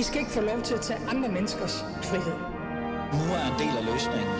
[0.00, 2.36] I skal ikke få lov til at tage andre menneskers frihed.
[3.18, 4.36] Nu er en del af løsningen.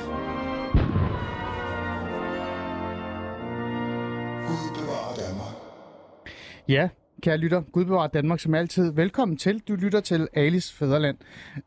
[4.47, 5.55] Gud bevarer Danmark.
[6.69, 6.89] Ja,
[7.21, 7.63] kære lytter.
[7.73, 8.93] Gud bevarer Danmark som altid.
[8.93, 9.59] Velkommen til.
[9.69, 11.17] Du lytter til Alice Fæderland,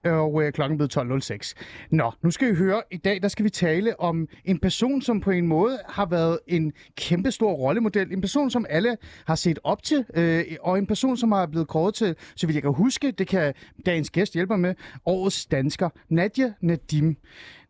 [0.06, 1.54] og øh, klokken blevet 12.06.
[1.92, 2.82] Nå, nu skal vi høre.
[2.92, 6.40] I dag der skal vi tale om en person, som på en måde har været
[6.48, 8.13] en kæmpestor rollemodel.
[8.13, 11.68] En person, som alle har set op til, øh, og en person, som har blevet
[11.68, 13.54] kåret til, så vidt jeg kan huske, det kan
[13.85, 17.18] dagens gæst hjælpe mig med, årets dansker, Nadia Nadim.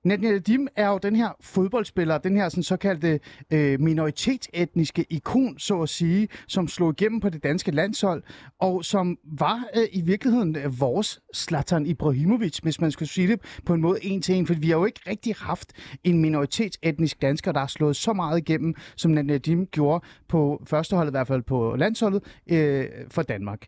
[0.04, 3.20] Nathaniel Dim er jo den her fodboldspiller, den her sådan såkaldte
[3.52, 8.24] øh, minoritetsetniske ikon, så at sige, som slog igennem på det danske landshold,
[8.60, 13.42] og som var øh, i virkeligheden øh, vores Zlatan Ibrahimovic, hvis man skulle sige det
[13.66, 15.74] på en måde en til en, for vi har jo ikke rigtig haft
[16.04, 21.12] en minoritetsetnisk dansker, der har slået så meget igennem, som Nathaniel Dim gjorde på førsteholdet,
[21.12, 23.66] i hvert fald på landsholdet øh, for Danmark.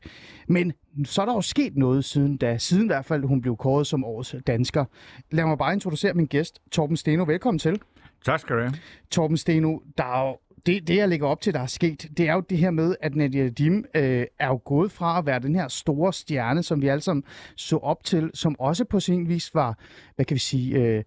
[0.47, 3.57] Men så er der jo sket noget siden da, siden i hvert fald hun blev
[3.57, 4.85] kåret som årets dansker.
[5.31, 7.23] Lad mig bare introducere min gæst, Torben Steno.
[7.23, 7.81] Velkommen til.
[8.25, 8.73] Tak skal du have.
[9.11, 12.29] Torben Steno, der er jo det, det, jeg lægger op til, der er sket, det
[12.29, 15.39] er jo det her med, at Nadia Dim øh, er jo gået fra at være
[15.39, 17.23] den her store stjerne, som vi alle sammen
[17.55, 19.77] så op til, som også på sin vis var,
[20.16, 21.03] hvad kan vi sige, øh,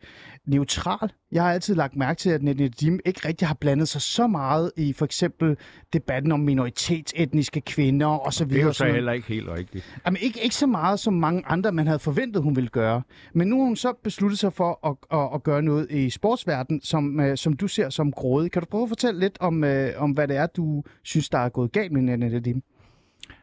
[0.49, 1.13] neutral.
[1.33, 4.27] Jeg har altid lagt mærke til, at Nadia Dim ikke rigtig har blandet sig så
[4.27, 5.57] meget i for eksempel
[5.93, 8.59] debatten om minoritetsetniske kvinder og så videre.
[8.59, 9.99] Det er jo så heller ikke helt rigtigt.
[10.07, 13.03] Jamen, ikke, ikke så meget som mange andre, man havde forventet, hun ville gøre.
[13.35, 16.81] Men nu har hun så besluttet sig for at, at, at gøre noget i sportsverdenen,
[16.83, 18.51] som, uh, som du ser som grådig.
[18.51, 21.39] Kan du prøve at fortælle lidt om, uh, om hvad det er, du synes, der
[21.39, 22.63] er gået galt med Nanette Dim?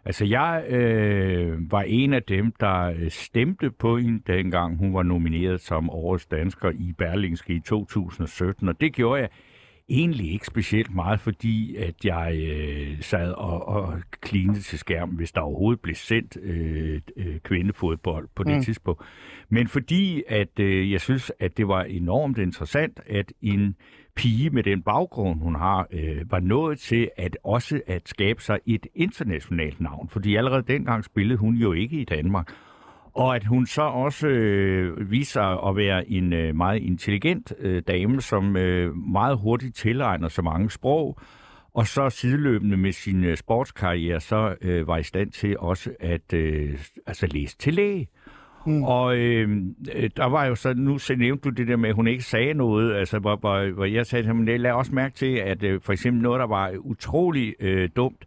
[0.06, 5.04] Altså, jeg øh, var en af dem, der øh, stemte på hende, dengang hun var
[5.04, 9.30] nomineret som årets dansker i Berlingske i 2017, og det gjorde jeg
[9.90, 15.32] egentlig ikke specielt meget, fordi at jeg øh, sad og, og klinede til skærmen, hvis
[15.32, 18.64] der overhovedet blev sendt øh, øh, kvindefodbold på det mm.
[18.64, 19.02] tidspunkt.
[19.50, 23.76] Men fordi at øh, jeg synes, at det var enormt interessant, at en
[24.16, 28.60] pige med den baggrund, hun har, øh, var nået til at også at skabe sig
[28.66, 30.10] et internationalt navn.
[30.10, 32.54] Fordi allerede dengang spillede hun jo ikke i Danmark.
[33.14, 37.84] Og at hun så også øh, viser sig at være en øh, meget intelligent øh,
[37.88, 41.20] dame, som øh, meget hurtigt tilegner så mange sprog,
[41.74, 46.34] og så sideløbende med sin øh, sportskarriere, så øh, var i stand til også at
[46.34, 48.08] øh, altså læse til læge.
[48.66, 48.84] Mm.
[48.84, 49.50] Og øh,
[49.96, 52.24] øh, der var jo så, nu så nævnte du det der med, at hun ikke
[52.24, 55.82] sagde noget, altså hvor, hvor, hvor jeg sagde til lad også mærke til, at øh,
[55.82, 58.26] for eksempel noget, der var utrolig øh, dumt,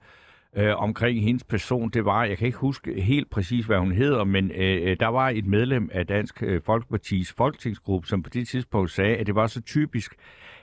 [0.57, 4.25] øh, omkring hendes person, det var, jeg kan ikke huske helt præcis, hvad hun hedder,
[4.25, 8.91] men øh, der var et medlem af Dansk øh, Folkepartis folketingsgruppe, som på det tidspunkt
[8.91, 10.15] sagde, at det var så typisk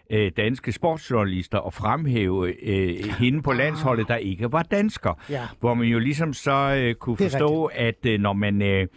[0.09, 5.21] øh, danske sportsjournalister at fremhæve øh, hende på landsholdet, der ikke var dansker.
[5.29, 5.41] Ja.
[5.59, 8.61] Hvor man jo ligesom så øh, kunne forstå, at øh, når man...
[8.61, 8.87] Øh,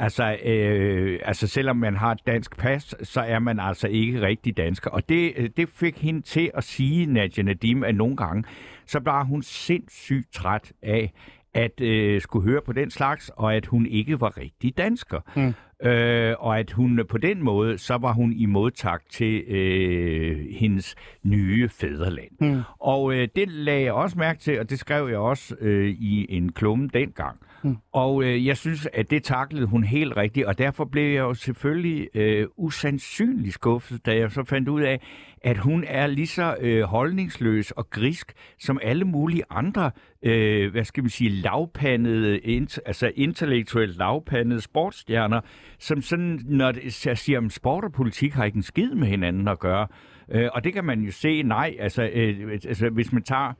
[0.00, 4.56] Altså, øh, altså selvom man har et dansk pas, så er man altså ikke rigtig
[4.56, 4.90] dansker.
[4.90, 8.44] Og det, øh, det fik hende til at sige, Nadia Nadim, at nogle gange,
[8.86, 11.12] så var hun sindssygt træt af
[11.54, 15.20] at øh, skulle høre på den slags, og at hun ikke var rigtig dansker.
[15.36, 15.54] Mm.
[15.84, 20.94] Øh, og at hun på den måde, så var hun i modtagt til øh, hendes
[21.22, 22.30] nye fædreland.
[22.40, 22.60] Mm.
[22.80, 26.26] Og øh, det lagde jeg også mærke til, og det skrev jeg også øh, i
[26.36, 27.38] en klumme dengang.
[27.62, 27.76] Mm.
[27.92, 31.34] Og øh, jeg synes, at det taklede hun helt rigtigt, og derfor blev jeg jo
[31.34, 35.00] selvfølgelig øh, usandsynligt skuffet, da jeg så fandt ud af,
[35.42, 39.90] at hun er lige så øh, holdningsløs og grisk som alle mulige andre,
[40.22, 45.40] øh, hvad skal man sige, lavpandede, int, altså intellektuelt lavpandede sportsstjerner,
[45.78, 49.08] som sådan, når det, jeg siger, at sport og politik har ikke en skid med
[49.08, 49.86] hinanden at gøre.
[50.30, 53.52] Øh, og det kan man jo se, nej, altså, øh, altså hvis man tager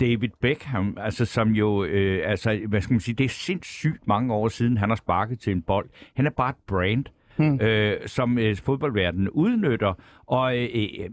[0.00, 4.34] David Beckham, altså som jo, øh, altså, hvad skal man sige, det er sindssygt mange
[4.34, 5.88] år siden, han har sparket til en bold.
[6.16, 7.04] Han er bare et brand.
[7.36, 7.60] Hmm.
[7.60, 9.92] Øh, som øh, fodboldverdenen udnytter,
[10.26, 11.08] og øh, øh,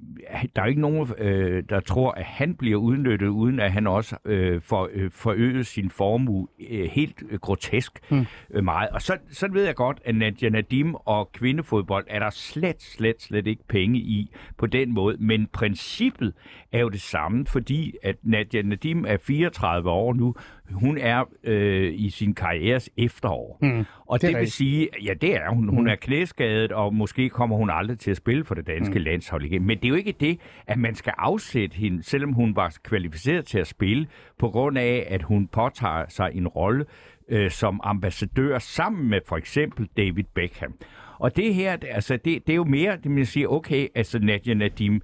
[0.56, 3.88] der er jo ikke nogen, øh, der tror, at han bliver udnyttet, uden at han
[3.88, 8.25] også øh, får øh, forøget sin formue øh, helt øh, grotesk hmm.
[8.51, 8.89] øh, meget.
[8.89, 13.21] Og så, så ved jeg godt, at Nadia Nadim og kvindefodbold er der slet, slet,
[13.21, 16.33] slet ikke penge i på den måde, men princippet
[16.71, 20.36] er jo det samme, fordi at Nadia Nadim er 34 år nu,
[20.71, 23.60] hun er øh, i sin karrieres efterår.
[23.62, 25.69] Mm, og det, det vil sige, ja det er hun.
[25.69, 25.88] Hun mm.
[25.88, 29.02] er knæskadet, og måske kommer hun aldrig til at spille for det danske mm.
[29.03, 29.63] Landshold igen.
[29.63, 33.45] Men det er jo ikke det, at man skal afsætte hende, selvom hun var kvalificeret
[33.45, 34.07] til at spille,
[34.39, 36.85] på grund af, at hun påtager sig en rolle
[37.29, 40.73] øh, som ambassadør sammen med for eksempel David Beckham.
[41.19, 44.53] Og det her, altså det, det er jo mere, det man siger, okay, altså Nadia
[44.53, 45.01] Nadim,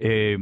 [0.00, 0.38] øh,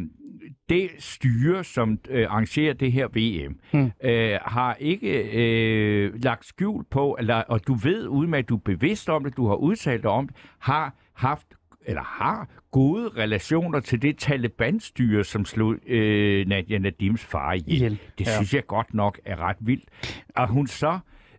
[0.69, 3.91] det styre, som øh, arrangerer det her VM, hmm.
[4.05, 9.09] øh, har ikke øh, lagt skjul på, eller, og du ved udmærket, du er bevidst
[9.09, 11.47] om det, du har udtalt dig om det, har haft
[11.85, 17.75] eller har gode relationer til det Taliban-styre, som slog øh, Nadia Nadims far ihjel.
[17.75, 18.37] Ihjel, Det ja.
[18.37, 19.89] synes jeg godt nok er ret vildt.
[20.37, 20.99] Og hun så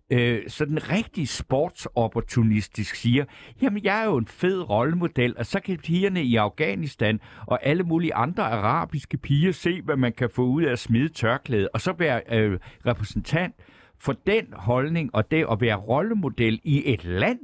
[0.09, 3.25] øh, sådan rigtig sportsopportunistisk siger,
[3.61, 7.83] jamen jeg er jo en fed rollemodel, og så kan pigerne i Afghanistan og alle
[7.83, 11.81] mulige andre arabiske piger se, hvad man kan få ud af at smide tørklæde, og
[11.81, 13.55] så være øh, repræsentant
[13.99, 17.39] for den holdning og det at være rollemodel i et land,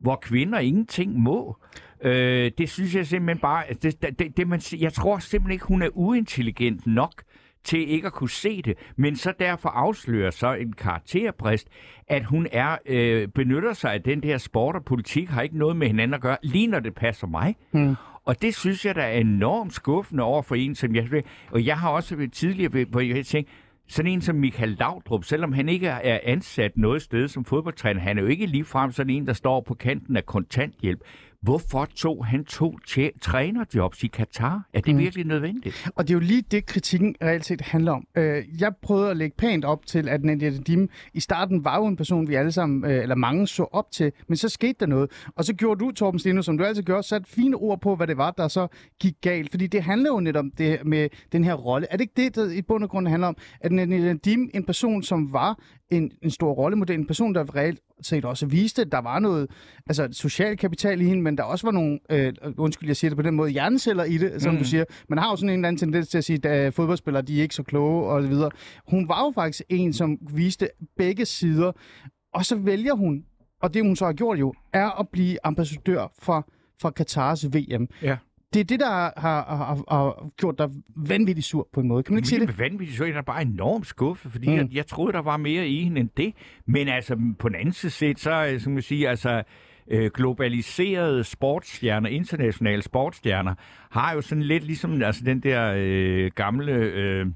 [0.00, 1.56] hvor kvinder ingenting må.
[2.02, 5.82] Øh, det synes jeg simpelthen bare, det, det, det, man, jeg tror simpelthen ikke, hun
[5.82, 7.22] er uintelligent nok
[7.64, 11.68] til ikke at kunne se det, men så derfor afslører så en karakterbrist,
[12.08, 15.76] at hun er øh, benytter sig af den der sport og politik, har ikke noget
[15.76, 17.56] med hinanden at gøre, lige når det passer mig.
[17.70, 17.94] Hmm.
[18.24, 21.22] Og det synes jeg, der er enormt skuffende over for en, som jeg...
[21.50, 23.50] Og jeg har også ved- tidligere, hvor jeg tænkt,
[23.88, 28.18] sådan en som Michael Laudrup, selvom han ikke er ansat noget sted som fodboldtræner, han
[28.18, 31.00] er jo ikke ligefrem sådan en, der står på kanten af kontanthjælp.
[31.42, 34.62] Hvorfor tog han to tje- trænerjobs i Katar?
[34.72, 34.98] Er det mm.
[35.00, 35.90] virkelig nødvendigt?
[35.94, 38.06] Og det er jo lige det, kritikken reelt set handler om.
[38.14, 41.86] Øh, jeg prøvede at lægge pænt op til, at Nadia Nadim i starten var jo
[41.86, 44.86] en person, vi alle sammen, øh, eller mange så op til, men så skete der
[44.86, 45.10] noget.
[45.36, 48.06] Og så gjorde du, Torben Steno, som du altid gør, sat fine ord på, hvad
[48.06, 48.68] det var, der så
[49.00, 49.50] gik galt.
[49.50, 51.86] Fordi det handler jo netop om det med den her rolle.
[51.90, 53.36] Er det ikke det, der i bund og grund handler om?
[53.60, 55.58] At Nadia Nadim, en person, som var
[55.90, 59.50] en, en stor rollemodel, en person, der reelt set også viste, at der var noget
[59.86, 63.16] altså, social kapital i hende, men der også var nogle, øh, undskyld, jeg siger det
[63.16, 64.58] på den måde, hjerneceller i det, som mm.
[64.58, 64.84] du siger.
[65.08, 67.42] Man har jo sådan en eller anden tendens til at sige, at fodboldspillere, de er
[67.42, 68.50] ikke så kloge og så videre.
[68.88, 71.72] Hun var jo faktisk en, som viste begge sider,
[72.34, 73.24] og så vælger hun,
[73.62, 76.48] og det hun så har gjort jo, er at blive ambassadør for,
[76.80, 77.88] for Katars VM.
[78.02, 78.16] Ja.
[78.52, 82.02] Det er det, der har, har, har, gjort dig vanvittigt sur på en måde.
[82.02, 82.48] Kan man ikke sige det?
[82.48, 84.56] Er vanvittigt, så jeg er bare enormt skuffet, fordi mm.
[84.56, 86.34] Jeg, jeg troede, der var mere i hende end det.
[86.66, 89.42] Men altså, på den anden side set, så øh, som man siger, altså,
[89.90, 93.54] øh, globaliserede sportsstjerner, internationale sportsstjerner,
[93.90, 96.72] har jo sådan lidt ligesom altså, den der øh, gamle...
[96.72, 97.26] Øh,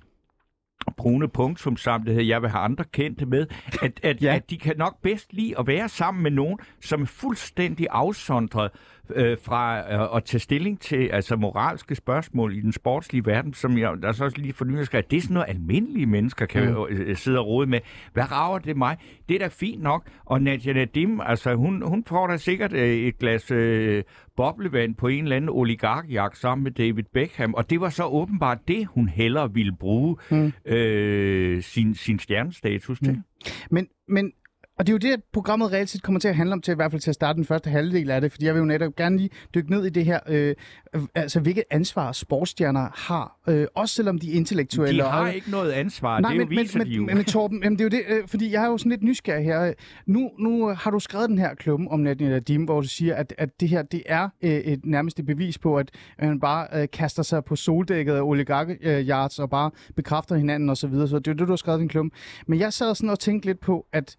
[0.97, 3.47] brune punktum sammen, det hedder, jeg vil have andre kendte med,
[3.83, 4.35] at, at, ja.
[4.35, 8.71] at de kan nok bedst lide at være sammen med nogen, som er fuldstændig afsondret
[9.15, 13.79] øh, fra øh, at tage stilling til altså moralske spørgsmål i den sportslige verden, som
[13.79, 16.47] jeg der er så også lige for nylig skrevet, det er sådan noget almindelige mennesker
[16.47, 16.69] kan Mm.
[16.71, 16.87] mm.
[16.91, 17.81] øh, sidde og rode med.
[18.13, 18.97] Hvad rager det mig?
[19.29, 20.07] Det er da fint nok.
[20.25, 24.03] Og Nadia Nadim, altså hun, hun får da sikkert øh, et glas øh,
[24.37, 28.59] boblevand på en eller anden oligarkjagt sammen med David Beckham, og det var så åbenbart
[28.69, 30.53] det, hun hellere ville bruge mm.
[30.67, 33.23] øh, sin, sin stjernestatus til.
[33.71, 34.33] Men, men
[34.79, 36.73] og det er jo det, at programmet reelt set kommer til at handle om, til
[36.73, 38.67] i hvert fald til at starte den første halvdel af det, fordi jeg vil jo
[38.67, 40.55] netop gerne lige dykke ned i det her, øh,
[41.15, 45.03] altså hvilket ansvar sportsstjerner har, øh, også selvom de er intellektuelle.
[45.03, 47.03] De har og, ikke noget ansvar, Nej, det men, jo viser men, de jo.
[47.03, 49.03] men, men Torben, jamen, det er jo det, øh, fordi jeg er jo sådan lidt
[49.03, 49.73] nysgerrig her.
[50.07, 53.15] Nu, nu øh, har du skrevet den her klumme om Nadia Nadim, hvor du siger,
[53.15, 56.67] at, at det her det er øh, et nærmest et bevis på, at man bare
[56.73, 60.77] øh, kaster sig på soldækket af oligark-yards og bare bekræfter hinanden osv.
[60.77, 61.09] Så, videre.
[61.09, 62.11] så det er jo det, du har skrevet din klumme.
[62.47, 64.17] Men jeg sad sådan og tænkte lidt på, at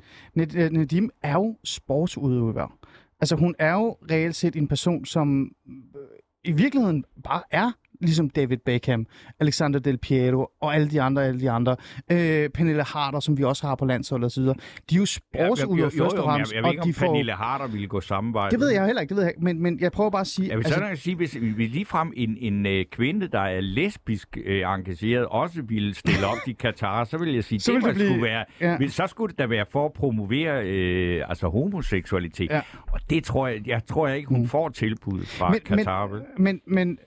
[0.55, 2.77] Øh, Nadim er jo sportsudøver.
[3.19, 6.01] Altså hun er jo reelt set en person, som øh,
[6.43, 7.71] i virkeligheden bare er
[8.05, 9.05] ligesom David Beckham,
[9.39, 11.75] Alexander Del Piero og alle de andre, alle de andre.
[12.11, 14.43] Øh, Pernille Harder, som vi også har på landsholdet osv.
[14.43, 16.51] De er jo sportsudøvere først og jo, men fremmest.
[16.53, 17.05] jeg, jeg ved ikke, og om får...
[17.05, 18.49] Pernille Harder ville gå samme vej.
[18.49, 19.43] Det ved jeg heller ikke, det ved jeg ikke.
[19.43, 20.49] Men, men jeg prøver bare at sige...
[20.49, 21.03] Jeg vil sådan altså...
[21.03, 25.93] sige, hvis, hvis ligefrem en, en øh, kvinde, der er lesbisk øh, engageret, også ville
[25.95, 28.77] stille op i Katar, så vil jeg sige, Så det det blive- skulle være, ja.
[28.81, 28.87] ja.
[28.87, 32.49] så skulle det da være for at promovere øh, altså homoseksualitet.
[32.51, 32.61] Ja.
[32.91, 34.47] Og det tror jeg, jeg tror jeg ikke, hun mm.
[34.47, 36.07] får tilbud fra men, Katar.
[36.07, 36.97] men, men, men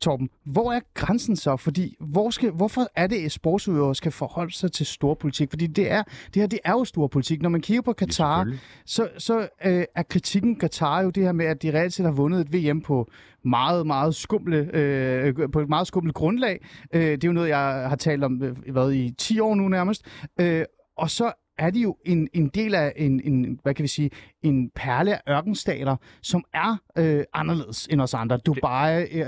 [0.00, 1.56] Torben, hvor er grænsen så?
[1.56, 5.50] Fordi hvor skal, hvorfor er det, at sportsudøvere skal forholde sig til storpolitik?
[5.50, 6.02] Fordi det, er,
[6.34, 7.42] det her det er jo storpolitik.
[7.42, 8.52] Når man kigger på Katar,
[8.84, 12.12] så, så øh, er kritikken Katar jo det her med, at de reelt set har
[12.12, 13.10] vundet et VM på
[13.44, 16.64] meget, meget skumle, øh, på et meget skumle grundlag.
[16.92, 19.68] Øh, det er jo noget, jeg har talt om øh, hvad, i 10 år nu
[19.68, 20.06] nærmest.
[20.40, 20.64] Øh,
[20.96, 24.10] og så er de jo en, en del af en, en, hvad kan vi sige,
[24.42, 28.38] en perle af ørkenstater, som er øh, anderledes end os andre.
[28.38, 29.22] Dubai, det...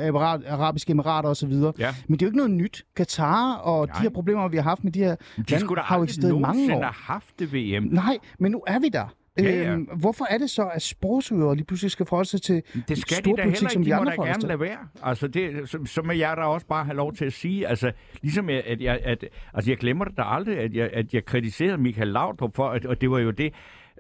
[0.49, 1.53] Arabiske Emirater osv.
[1.79, 1.95] Ja.
[2.09, 2.85] Men det er jo ikke noget nyt.
[2.97, 3.97] Qatar og Nej.
[3.97, 6.39] de her problemer, vi har haft med de her De lande, har jo eksisteret i
[6.39, 6.83] mange år.
[6.85, 7.83] haft det VM.
[7.83, 9.15] Nej, men nu er vi der.
[9.45, 9.73] Ja, ja.
[9.73, 13.17] Øhm, hvorfor er det så, at sportsudøvere lige pludselig skal forholde sig til Det skal
[13.17, 13.85] de da storpolitik, heller som ikke.
[13.85, 14.79] vi De må andre da gerne lade være.
[15.03, 17.93] Altså, det, så, så må jeg da også bare have lov til at sige, altså,
[18.23, 21.25] ligesom jeg, at jeg, at, altså, jeg glemmer det da aldrig, at jeg, at jeg
[21.25, 23.53] kritiserede Michael Laudrup for, at, og det var jo det,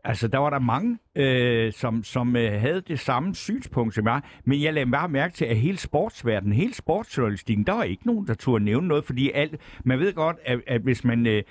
[0.04, 4.20] Altså, der var der mange, øh, som, som øh, havde det samme synspunkt som jeg.
[4.44, 8.26] Men jeg lagde bare mærke til, at hele sportsverdenen, hele sportsjournalistikken, der var ikke nogen,
[8.26, 11.42] der turde nævne noget, fordi alt, man ved godt, at, at hvis man øh,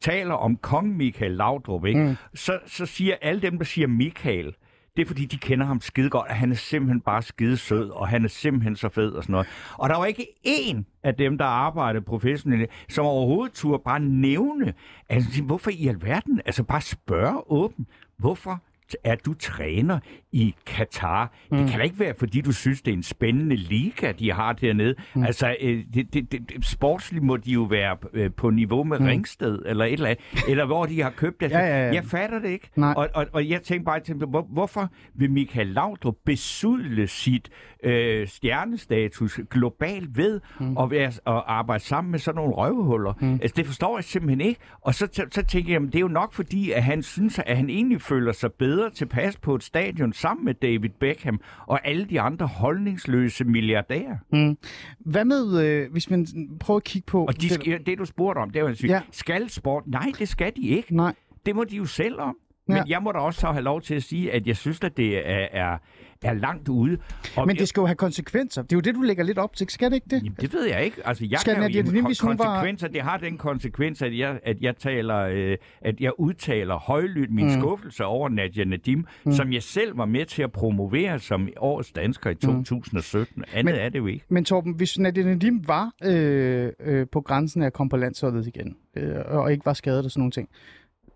[0.00, 2.16] taler om kong Michael Laudrup, ikke, mm.
[2.34, 4.54] så, så siger alle dem, der siger Michael,
[4.98, 7.90] det er fordi, de kender ham skide godt, at han er simpelthen bare skide sød,
[7.90, 9.46] og han er simpelthen så fed og sådan noget.
[9.76, 14.74] Og der var ikke én af dem, der arbejdede professionelt, som overhovedet turde bare nævne,
[15.08, 17.86] altså, hvorfor i alverden, altså bare spørge åben,
[18.16, 18.62] hvorfor
[19.04, 19.98] er du træner
[20.32, 21.32] i Katar.
[21.50, 21.58] Mm.
[21.58, 24.52] Det kan da ikke være, fordi du synes, det er en spændende liga, de har
[24.52, 24.94] dernede.
[25.14, 25.24] Mm.
[25.24, 29.06] Altså, øh, det, det, det, sportsligt må de jo være øh, på niveau med mm.
[29.06, 31.50] Ringsted, eller et eller andet, eller hvor de har købt det.
[31.58, 31.94] Ja, ja, ja.
[31.94, 32.70] Jeg fatter det ikke.
[32.76, 32.94] Nej.
[32.96, 37.50] Og, og, og jeg tænker bare til, hvor, hvorfor vil Michael Laudrup besudle sit
[37.84, 40.78] øh, stjernestatus globalt ved mm.
[40.78, 43.12] at, være, at arbejde sammen med sådan nogle røvehuller?
[43.20, 43.32] Mm.
[43.32, 44.60] Altså, det forstår jeg simpelthen ikke.
[44.80, 47.38] Og så, så, så tænker jeg, at det er jo nok fordi, at han synes,
[47.38, 51.86] at han egentlig føler sig bedre tilpas på et stadion sammen med David Beckham og
[51.86, 54.16] alle de andre holdningsløse milliardærer.
[54.32, 54.58] Mm.
[54.98, 56.26] Hvad med, øh, hvis man
[56.60, 57.24] prøver at kigge på...
[57.24, 58.88] Og de, det, det, du spurgte om, det var, Ja.
[58.88, 59.00] ja.
[59.10, 59.82] skal sport?
[59.86, 60.96] Nej, det skal de ikke.
[60.96, 61.14] Nej.
[61.46, 62.36] Det må de jo selv om.
[62.68, 62.82] Men Ja.
[62.86, 65.18] jeg må da også så have lov til at sige, at jeg synes, at det
[65.30, 65.78] er, er,
[66.22, 66.98] er langt ude.
[67.36, 68.62] Og Men det skal jo have konsekvenser.
[68.62, 69.68] Det er jo det, du lægger lidt op til.
[69.70, 70.16] Skal det ikke det?
[70.22, 70.96] Jamen, det ved jeg ikke.
[71.04, 73.38] Altså, jeg Skal kan jo, jamen, Lin, kon- hvis hun var- konsekvenser, det har den
[73.38, 77.60] konsekvens, at jeg, at jeg taler, øh, at jeg udtaler højlydt min mm.
[77.60, 79.32] skuffelse over Nadia Nadim, mm.
[79.32, 83.44] som jeg selv var med til at promovere som årets dansker i 2017.
[83.52, 84.24] Andet Men- Men, er det jo ikke.
[84.28, 88.46] Men Torben, hvis Nadia Nadim var øh, øh, på grænsen af at komme på landsholdet
[88.46, 90.48] igen, øh, og ikke var skadet og sådan nogle ting,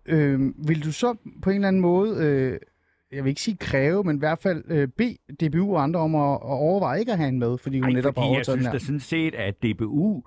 [0.05, 2.59] øh, vil du så på en eller anden måde, øh,
[3.15, 6.15] jeg vil ikke sige kræve, men i hvert fald øh, bede DBU og andre om
[6.15, 8.35] at, at overveje ikke at have hende med, fordi hun Ej, netop har fordi jeg
[8.35, 10.23] overtaget synes da sådan set, at DBU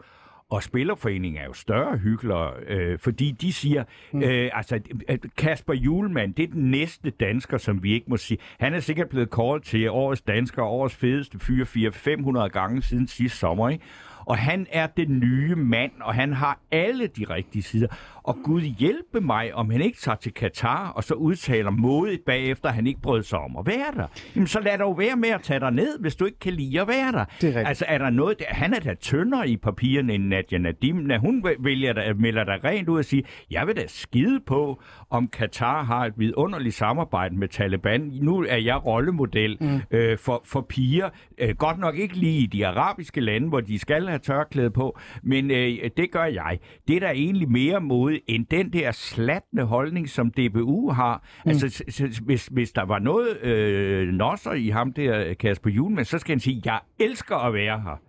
[0.50, 4.22] og Spillerforeningen er jo større hyggelere, øh, fordi de siger, mm.
[4.22, 8.38] øh, altså at Kasper Julemand, det er den næste dansker, som vi ikke må sige.
[8.58, 13.38] Han er sikkert blevet kåret til årets dansker, årets fedeste fyr 400-500 gange siden sidste
[13.38, 13.84] sommer, ikke?
[14.26, 17.86] Og han er den nye mand, og han har alle de rigtige sider.
[18.26, 22.68] Og Gud hjælpe mig, om han ikke tager til Katar, og så udtaler modigt bagefter,
[22.68, 24.06] at han ikke brød sig om at være der.
[24.35, 26.80] Jamen, så lad dog være med at tage dig ned, hvis du ikke kan lide
[26.80, 27.25] at være der.
[27.40, 27.66] Det er.
[27.66, 28.38] Altså, er der noget...
[28.38, 30.97] Der, han er da tyndere i papirerne end Nadia Nadim.
[30.97, 34.83] Når hun vælger da, melder der rent ud og sige, jeg vil da skide på,
[35.11, 38.00] om Katar har et vidunderligt samarbejde med Taliban.
[38.00, 39.80] Nu er jeg rollemodel mm.
[39.90, 41.09] øh, for, for piger.
[41.38, 44.99] Øh, godt nok ikke lige i de arabiske lande, hvor de skal have tørklæde på,
[45.23, 46.59] men øh, det gør jeg.
[46.88, 47.80] Det er der egentlig mere
[48.16, 51.25] mod end den der slatne holdning, som DBU har.
[51.44, 51.49] Mm.
[51.49, 51.85] Altså,
[52.25, 56.40] hvis, hvis der var noget øh, nosser i ham der, Kasper Julemand, så skal han
[56.40, 58.00] sige, jeg elsker at være her.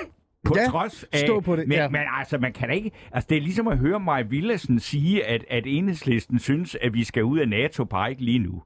[0.45, 1.19] På Ja, trods af...
[1.19, 1.89] stå på det, Men, ja.
[1.89, 2.91] men altså, man kan da ikke...
[3.13, 7.05] Altså, det er ligesom at høre Maja Villadsen sige, at, at enhedslisten synes, at vi
[7.05, 8.63] skal ud af NATO bare ikke lige nu.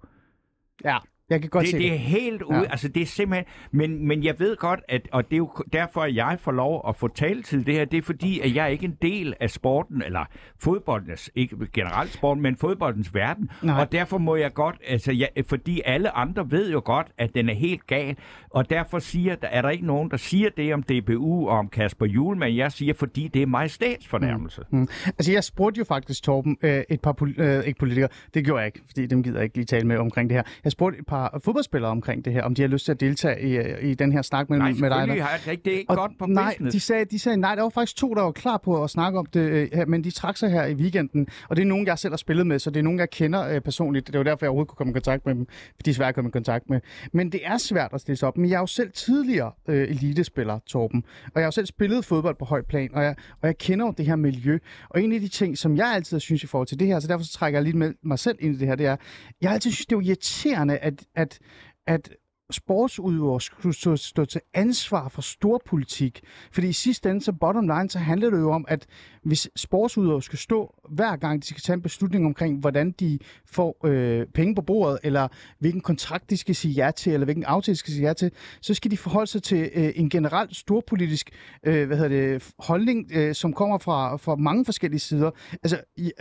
[0.85, 0.99] Ja,
[1.31, 1.99] jeg kan godt Det, se det er det.
[1.99, 2.59] helt ude.
[2.59, 2.65] Ja.
[2.71, 3.45] Altså, det er simpelthen...
[3.73, 6.85] Men, men jeg ved godt, at, og det er jo derfor, at jeg får lov
[6.89, 9.51] at få taletid det her, det er fordi, at jeg er ikke en del af
[9.51, 10.25] sporten, eller
[10.61, 13.51] fodboldens, ikke generelt sporten, men fodboldens verden.
[13.63, 13.81] Nej.
[13.81, 17.49] Og derfor må jeg godt, altså, jeg, fordi alle andre ved jo godt, at den
[17.49, 18.17] er helt gal,
[18.51, 21.69] og derfor siger, der er der ikke nogen, der siger det om DBU og om
[21.69, 22.53] Kasper Julemand.
[22.55, 24.63] Jeg siger, fordi det er majestætsfornærmelse.
[24.71, 24.79] Mm.
[24.79, 24.89] Mm.
[25.07, 28.59] Altså, jeg spurgte jo faktisk, Torben, øh, et par pol- øh, ikke politikere, det gjorde
[28.61, 30.43] jeg ikke, fordi dem gider jeg ikke lige tale med omkring det her.
[30.65, 33.41] Jeg spurgte et par fodboldspillere omkring det her, om de har lyst til at deltage
[33.83, 35.09] i, i den her snak med, Nej, med dig.
[35.09, 35.23] der.
[35.23, 35.65] har jeg ikke.
[35.65, 36.75] Det er ikke Og godt på nej, business.
[36.75, 37.55] de sagde, de sagde nej.
[37.55, 40.05] Der var faktisk to, der var klar på at snakke om det, øh, her, men
[40.05, 41.27] de trak sig her i weekenden.
[41.49, 43.49] Og det er nogen, jeg selv har spillet med, så det er nogen, jeg kender
[43.49, 44.07] øh, personligt.
[44.07, 46.09] Det var derfor, jeg overhovedet kunne komme i kontakt med dem, fordi de er svært
[46.09, 46.81] at komme i kontakt med.
[47.13, 48.37] Men det er svært at stille sig op.
[48.39, 51.05] Men jeg er jo selv tidligere øh, elitespiller, Torben.
[51.25, 53.87] Og jeg har jo selv spillet fodbold på højt plan, og jeg, og jeg kender
[53.87, 54.59] jo det her miljø.
[54.89, 57.09] Og en af de ting, som jeg altid synes i forhold til det her, så
[57.09, 58.97] derfor så trækker jeg lidt med mig selv ind i det her, det er,
[59.41, 61.39] jeg altid synes, det er jo irriterende, at, at,
[61.87, 62.11] at
[62.53, 66.21] sportsudøvere skulle stå, stå til ansvar for storpolitik.
[66.53, 68.87] Fordi i sidste ende, så bottom line, så handler det jo om, at
[69.23, 73.87] hvis sportsudøvere skal stå hver gang, de skal tage en beslutning omkring, hvordan de får
[73.87, 75.29] øh, penge på bordet, eller
[75.59, 78.31] hvilken kontrakt de skal sige ja til, eller hvilken aftale de skal sige ja til,
[78.61, 81.31] så skal de forholde sig til øh, en generelt storpolitisk
[81.67, 85.31] øh, hvad hedder det, holdning, øh, som kommer fra, fra mange forskellige sider.
[85.63, 86.13] Altså, i,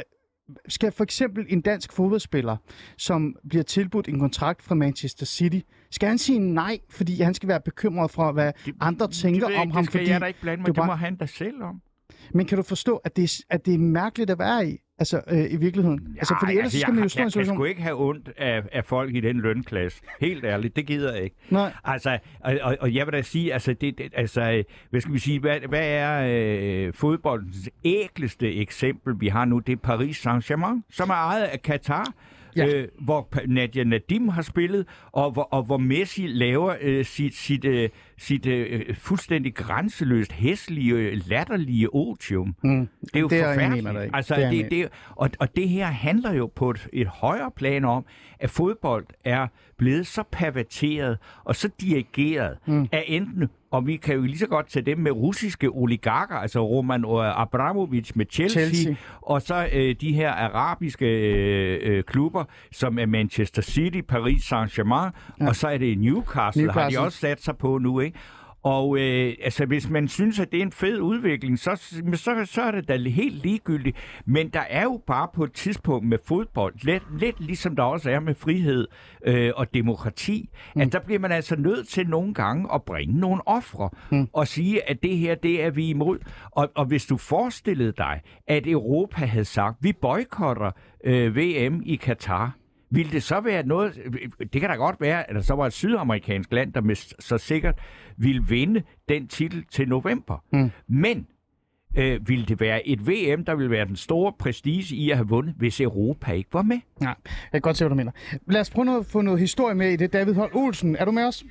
[0.68, 2.58] skal for eksempel en dansk fodboldspiller,
[2.98, 5.60] som bliver tilbudt en kontrakt fra Manchester City,
[5.92, 9.58] skal han sige nej, fordi han skal være bekymret for, hvad Det- andre tænker det
[9.58, 9.84] om ikke, ham?
[9.84, 10.68] Det skal fordi, jeg da ikke blande mig.
[10.68, 11.82] det Det, var- må han da selv om.
[12.34, 14.78] Men kan du forstå, at det, er, at det er mærkeligt at være i?
[15.00, 16.16] Altså, øh, i virkeligheden?
[16.20, 18.30] altså, fordi ellers altså, skal man jo jeg, stå jeg, jeg sgu ikke have ondt
[18.38, 20.02] af, af folk i den lønklasse.
[20.20, 21.36] Helt ærligt, det gider jeg ikke.
[21.50, 21.74] Nej.
[21.84, 25.20] Altså, og, og, og jeg vil da sige, altså, det, det, altså hvad skal vi
[25.20, 26.28] sige, hvad, hvad er
[26.88, 29.60] øh, fodboldens ægleste eksempel, vi har nu?
[29.60, 32.14] Det er Paris Saint-Germain, som er ejet af Katar.
[32.56, 32.66] Ja.
[32.68, 37.66] øh, hvor Nadia Nadim har spillet, og hvor, og hvor Messi laver øh, sit, sit,
[37.66, 42.56] øh, sit øh, fuldstændig grænseløst, hæslige, øh, latterlige otium.
[42.64, 42.88] Mm.
[43.02, 44.06] Det er jo Det er forfærdeligt.
[44.06, 44.10] i.
[44.14, 47.52] Altså, Det er det, det, og, og det her handler jo på et, et højere
[47.56, 48.06] plan om,
[48.40, 52.88] at fodbold er blevet så perverteret og så dirigeret mm.
[52.92, 56.68] af enten, og vi kan jo lige så godt tage dem med russiske oligarker, altså
[56.68, 58.96] Roman Abramovich med Chelsea, Chelsea.
[59.22, 65.12] Og så øh, de her arabiske øh, øh, klubber, som er Manchester City, Paris Saint-Germain,
[65.42, 65.48] ja.
[65.48, 68.20] og så er det Newcastle, Newcastle, har de også sat sig på nu, ikke?
[68.64, 71.76] Og øh, altså, hvis man synes, at det er en fed udvikling, så,
[72.14, 73.98] så, så er det da helt ligegyldigt.
[74.26, 78.12] Men der er jo bare på et tidspunkt med fodbold, lidt, lidt ligesom der også
[78.12, 78.88] er med frihed
[79.26, 80.82] øh, og demokrati, mm.
[80.82, 84.28] at der bliver man altså nødt til nogle gange at bringe nogle ofre mm.
[84.34, 86.20] og sige, at det her, det er vi imod.
[86.52, 90.72] Og, og hvis du forestillede dig, at Europa havde sagt, vi boykotter
[91.04, 92.61] øh, VM i Katar,
[92.92, 94.00] ville det så være noget,
[94.54, 97.38] det kan da godt være, at der så var et sydamerikansk land, der med så
[97.38, 97.80] sikkert
[98.18, 100.44] ville vinde den titel til november.
[100.54, 100.72] Mm.
[100.88, 101.28] Men
[101.98, 105.28] øh, ville det være et VM, der ville være den store prestige i at have
[105.28, 106.80] vundet, hvis Europa ikke var med?
[107.02, 107.16] Ja, jeg
[107.52, 108.12] kan godt se, hvad du mener.
[108.48, 110.14] Lad os prøve at få noget historie med i det.
[110.14, 111.44] David Holt Olsen, er du med os?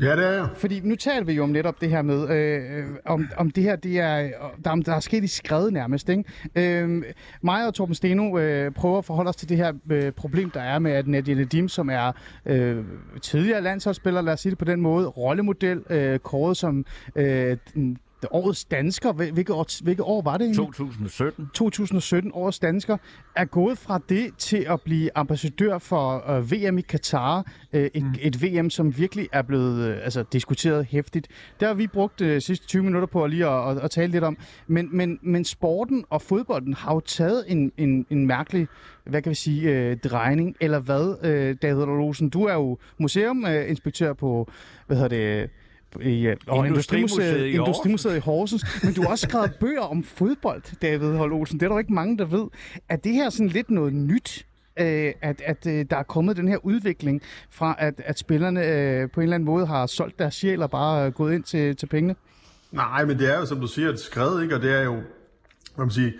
[0.00, 0.48] Ja, det er jeg.
[0.54, 3.64] Fordi nu taler vi jo om netop det her med, øh, øh om, om det
[3.64, 4.30] her, det er, øh,
[4.64, 6.24] der, der er sket i skrevet nærmest, ikke?
[6.54, 7.02] Øh,
[7.42, 10.60] mig og Torben Steno øh, prøver at forholde os til det her øh, problem, der
[10.60, 12.12] er med, at Nadia Nadim, som er
[12.46, 12.84] øh,
[13.22, 17.56] tidligere landsholdsspiller, lad os sige det på den måde, rollemodel, øh, kåret som øh,
[18.30, 19.12] årets dansker.
[19.12, 20.56] Hvil- Hvilket år, hvilket år var det egentlig?
[20.66, 21.48] 2017.
[21.54, 22.96] 2017 årets dansker,
[23.36, 27.46] er gået fra det til at blive ambassadør for øh, VM i Katar.
[27.72, 28.14] Øh, et, mm.
[28.20, 31.28] et VM, som virkelig er blevet øh, altså, diskuteret hæftigt.
[31.60, 34.12] Der har vi brugt øh, sidste 20 minutter på at lige at, at, at tale
[34.12, 34.36] lidt om.
[34.66, 38.68] Men, men, men sporten og fodbolden har jo taget en, en, en mærkelig
[39.04, 42.28] hvad kan vi sige, øh, drejning, eller hvad, øh, David Olsen?
[42.28, 44.50] Du er jo museuminspektør på,
[44.86, 45.08] hvad hedder
[45.40, 45.50] det,
[46.02, 48.64] i, øh, og Industrimuseet i Industrimuseet i Horsens.
[48.82, 51.60] Men du har også skrevet bøger om fodbold, David Holt Olsen.
[51.60, 52.46] Det er der jo ikke mange, der ved.
[52.88, 54.46] Er det her sådan lidt noget nyt?
[54.80, 59.10] øh, at, at øh, der er kommet den her udvikling fra, at, at spillerne øh,
[59.10, 61.76] på en eller anden måde har solgt deres sjæl og bare øh, gået ind til,
[61.76, 62.14] til pengene?
[62.72, 64.54] Nej, men det er jo, som du siger, et skred, ikke?
[64.54, 64.94] Og det er jo,
[65.74, 66.12] hvad man sige,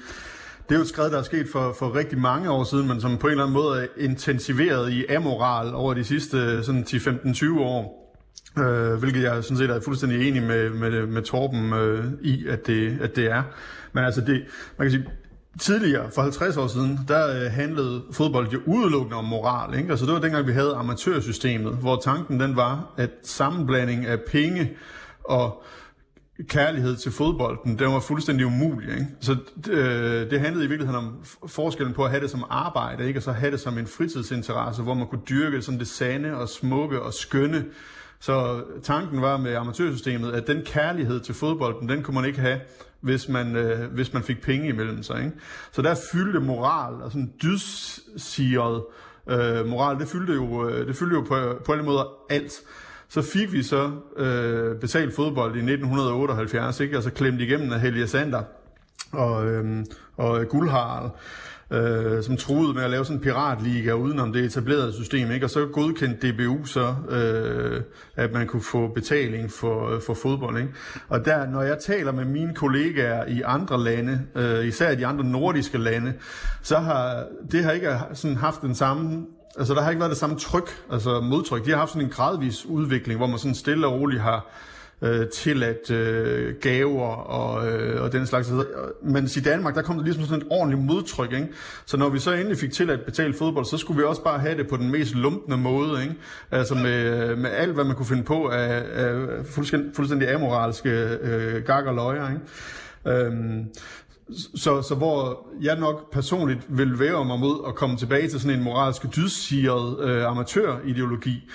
[0.68, 3.00] det er jo et skred, der er sket for, for rigtig mange år siden, men
[3.00, 7.60] som på en eller anden måde er intensiveret i amoral over de sidste sådan 10-15-20
[7.60, 7.99] år.
[8.58, 12.66] Øh, hvilket jeg sådan set er fuldstændig enig med, med, med Torben øh, i, at
[12.66, 13.42] det, at det er.
[13.92, 14.44] Men altså, det,
[14.78, 15.04] man kan sige,
[15.60, 19.78] tidligere, for 50 år siden, der øh, handlede fodbold jo udelukkende om moral.
[19.78, 19.90] Ikke?
[19.90, 24.70] Altså, det var dengang, vi havde amatørsystemet, hvor tanken den var, at sammenblanding af penge
[25.24, 25.62] og
[26.48, 28.92] kærlighed til fodbolden, den var fuldstændig umulig.
[28.92, 29.06] Ikke?
[29.20, 29.36] Så
[29.70, 33.18] øh, det handlede i virkeligheden om forskellen på at have det som arbejde, ikke?
[33.18, 36.48] og så have det som en fritidsinteresse, hvor man kunne dyrke sådan det sande og
[36.48, 37.64] smukke og skønne.
[38.20, 42.60] Så tanken var med amatørsystemet, at den kærlighed til fodbolden, den kunne man ikke have,
[43.00, 45.18] hvis man, øh, hvis man fik penge imellem sig.
[45.18, 45.32] Ikke?
[45.72, 48.82] Så der fyldte moral og sådan dydssiget
[49.26, 52.52] øh, moral, det fyldte jo, øh, det fyldte jo på, på alle måder alt.
[53.08, 56.96] Så fik vi så øh, betalt fodbold i 1978, ikke?
[56.96, 58.42] og så klemt igennem af Helge Sander
[59.12, 59.84] og, øh,
[60.16, 61.10] og Guldharl
[61.70, 65.46] øh, som troede med at lave sådan en piratliga udenom det etablerede system, ikke?
[65.46, 67.82] og så godkendte DBU så, øh,
[68.16, 70.58] at man kunne få betaling for, øh, for fodbold.
[70.58, 70.72] Ikke?
[71.08, 75.24] Og der, når jeg taler med mine kollegaer i andre lande, øh, især de andre
[75.24, 76.12] nordiske lande,
[76.62, 79.26] så har det har ikke sådan haft den samme
[79.58, 81.64] Altså, der har ikke været det samme tryk, altså modtryk.
[81.64, 84.46] De har haft sådan en gradvis udvikling, hvor man sådan stille og roligt har
[85.02, 85.26] øh,
[85.62, 88.52] at øh, gaver og, øh, og den slags.
[89.02, 91.48] Men i Danmark, der kom der ligesom sådan et ordentligt modtryk, ikke?
[91.86, 94.38] Så når vi så endelig fik til at betale fodbold, så skulle vi også bare
[94.38, 96.14] have det på den mest lumpende måde, ikke?
[96.50, 100.90] Altså med, med alt, hvad man kunne finde på af, af fuldstændig, fuldstændig amoralske
[101.22, 103.26] øh, gag og løjer, ikke?
[103.26, 103.64] Øhm,
[104.54, 108.58] så, så hvor jeg nok personligt vil være mig mod at komme tilbage til sådan
[108.58, 111.50] en moralsk dydssiget øh, amatørideologi,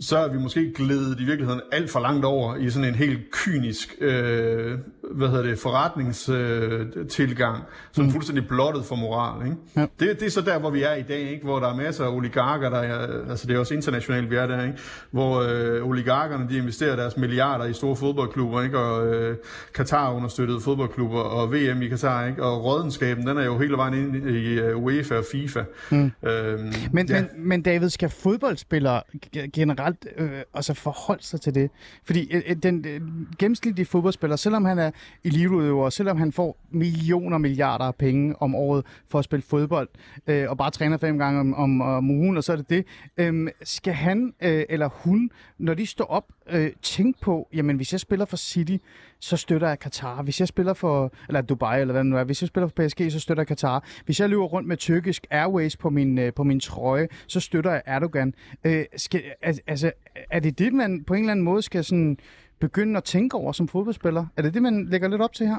[0.00, 3.20] så er vi måske glædet i virkeligheden alt for langt over i sådan en helt
[3.32, 4.78] kynisk øh,
[5.14, 9.44] hvad hedder det, forretningstilgang, øh, tilgang, som er fuldstændig blottet for moral.
[9.46, 9.56] Ikke?
[9.76, 9.80] Ja.
[9.80, 11.44] Det, det er så der, hvor vi er i dag, ikke?
[11.44, 14.46] hvor der er masser af oligarker, der er, altså det er også internationalt, vi er
[14.46, 14.78] der, ikke?
[15.10, 18.78] hvor øh, oligarkerne de investerer deres milliarder i store fodboldklubber, ikke?
[18.78, 19.36] og øh,
[19.74, 22.42] Katar understøttede fodboldklubber, og VM i Katar, ikke?
[22.42, 25.62] og rådenskaben, den er jo hele vejen ind i uh, UEFA og FIFA.
[25.90, 26.12] Mm.
[26.22, 27.20] Øhm, Men, ja.
[27.20, 29.02] men, men David, skal fodboldspillere
[29.36, 29.50] ge-
[29.84, 31.70] generelt øh, altså forholde sig til det?
[32.04, 33.00] Fordi øh, øh, den øh,
[33.38, 34.90] gennemsnitlige fodboldspiller, selvom han er
[35.24, 39.88] eliteudøver, selvom han får millioner milliarder af penge om året for at spille fodbold,
[40.26, 42.86] øh, og bare træner fem gange om, om, om ugen, og så er det det.
[43.16, 47.92] Øh, skal han øh, eller hun, når de står op, øh, tænke på, jamen hvis
[47.92, 48.76] jeg spiller for City,
[49.24, 50.22] så støtter jeg Katar.
[50.22, 52.86] Hvis jeg spiller for, eller Dubai, eller hvad det nu er, hvis jeg spiller for
[52.86, 53.84] PSG, så støtter jeg Katar.
[54.04, 57.70] Hvis jeg løber rundt med tyrkisk Airways på min, øh, på min trøje, så støtter
[57.70, 58.34] jeg Erdogan.
[58.64, 59.22] Øh, skal,
[59.66, 59.92] altså,
[60.30, 62.18] er det det, man på en eller anden måde skal sådan
[62.60, 64.26] begynde at tænke over som fodboldspiller?
[64.36, 65.58] Er det det, man lægger lidt op til her?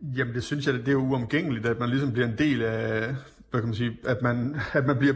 [0.00, 3.14] Jamen det synes jeg, det er uomgængeligt, at man ligesom bliver en del af,
[3.54, 5.14] hvad kan man sige, at man, at man, bliver,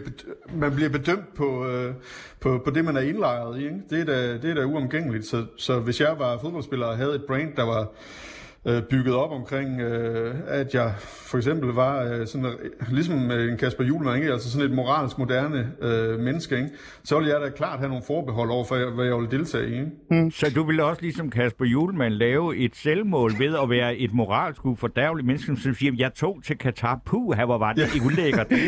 [0.54, 1.94] man bliver bedømt på, øh,
[2.40, 3.64] på, på det, man er indlejret i.
[3.64, 3.76] Ikke?
[3.90, 5.26] Det, er da, det er da uomgængeligt.
[5.26, 7.88] Så, så hvis jeg var fodboldspiller og havde et brand, der var
[8.66, 13.52] øh, bygget op omkring, øh, at jeg for eksempel var øh, sådan, øh, ligesom øh,
[13.52, 14.32] en Kasper Julemand, ikke?
[14.32, 16.70] altså sådan et moralsk moderne øh, menneske, ikke?
[17.04, 19.72] så ville jeg da klart have nogle forbehold over for, hvad jeg ville deltage i.
[19.72, 20.30] Ikke?
[20.30, 24.64] Så du ville også ligesom Kasper Julemand lave et selvmål ved at være et moralsk
[24.66, 27.00] ufordærveligt menneske, som siger, jeg tog til Katar.
[27.06, 28.04] Puh, her hvor var det ja.
[28.06, 28.46] ulækkert.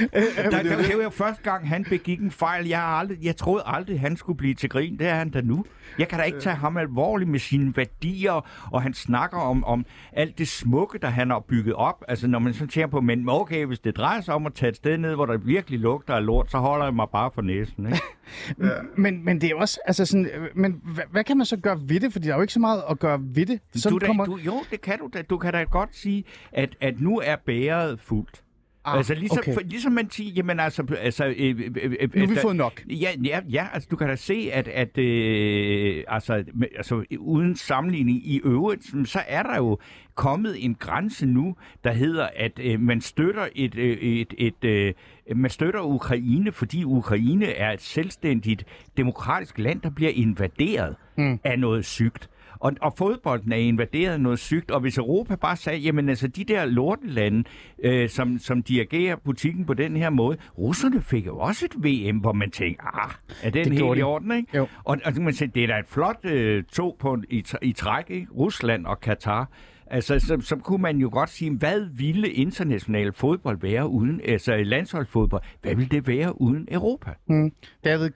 [0.00, 0.10] Det.
[0.36, 2.66] der, der, det var jo første gang, han begik en fejl.
[2.66, 4.98] Jeg, har aldrig, jeg troede aldrig, han skulle blive til grin.
[4.98, 5.64] Det er han da nu.
[5.98, 9.86] Jeg kan da ikke tage ham alvorligt med sine værdier, og han snakker om, om
[10.12, 12.04] alt det smukke, der han har bygget op.
[12.08, 14.70] Altså, når man så tænker på, men okay, hvis det drejer sig om at tage
[14.70, 17.42] et sted ned, hvor der virkelig lugter af lort, så holder jeg mig bare for
[17.42, 18.02] næsen, ikke?
[18.96, 22.00] Men, men det er også, altså sådan, men hvad, hvad kan man så gøre ved
[22.00, 22.12] det?
[22.12, 23.60] Fordi der er jo ikke så meget at gøre ved det.
[23.74, 25.22] Så du, da, du, jo, det kan du da.
[25.22, 28.42] Du kan da godt sige, at, at nu er bæret fuldt.
[28.84, 29.54] Ah, altså ligesom, okay.
[29.54, 30.84] for, ligesom man siger, jamen altså...
[31.00, 32.82] altså øh, øh, øh, Nu har vi der- fået nok.
[32.90, 37.56] Ja, ja, ja, altså du kan da se, at, at øh, altså, med, altså uden
[37.56, 39.78] sammenligning i øvrigt, så er der jo
[40.14, 44.94] kommet en grænse nu, der hedder, at øh, man støtter et, øh, et, et øh,
[45.36, 48.64] man støtter Ukraine, fordi Ukraine er et selvstændigt
[48.96, 51.38] demokratisk land, der bliver invaderet mm.
[51.44, 52.28] af noget sygt.
[52.62, 56.44] Og, og fodbolden er invaderet noget sygt, og hvis Europa bare sagde, jamen altså de
[56.44, 57.44] der lortelande,
[57.84, 62.18] øh, som, som dirigerer butikken på den her måde, russerne fik jo også et VM,
[62.18, 63.10] hvor man tænker, ah,
[63.42, 64.02] er den Det helt i de.
[64.02, 64.56] orden, ikke?
[64.56, 64.66] Jo.
[64.84, 68.10] Og, og man sige, det er da et flot øh, to på, i, i træk,
[68.10, 68.26] ikke?
[68.32, 69.50] Rusland og Katar.
[69.86, 74.56] Altså, så, så kunne man jo godt sige, hvad ville international fodbold være uden, altså
[74.56, 77.10] landsholdsfodbold, hvad ville det være uden Europa?
[77.28, 77.52] Mm.
[77.84, 78.10] David,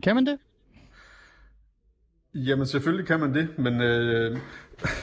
[0.00, 0.38] kan man det?
[2.34, 4.36] Jamen selvfølgelig kan man det, men øh,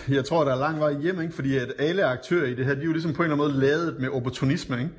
[0.10, 1.34] jeg tror, der er lang vej hjem, ikke?
[1.34, 3.54] fordi at alle aktører i det her, de er jo ligesom på en eller anden
[3.60, 4.78] måde lavet med opportunisme.
[4.78, 4.90] Ikke?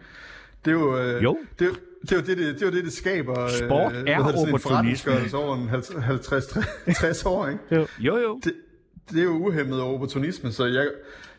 [0.65, 1.39] Det er jo, øh, Jo.
[1.59, 3.45] Det, er jo- det, er jo det, det, det, er jo det, det skaber.
[3.45, 4.59] øh, Sport hvad er en opportunisme.
[4.59, 7.49] forretningsgørelse over en 50-60 år.
[7.49, 7.87] Ikke?
[8.01, 8.41] Jo, jo.
[8.45, 8.53] Det,
[9.11, 10.89] det er jo uhemmet opportunisme, så jeg,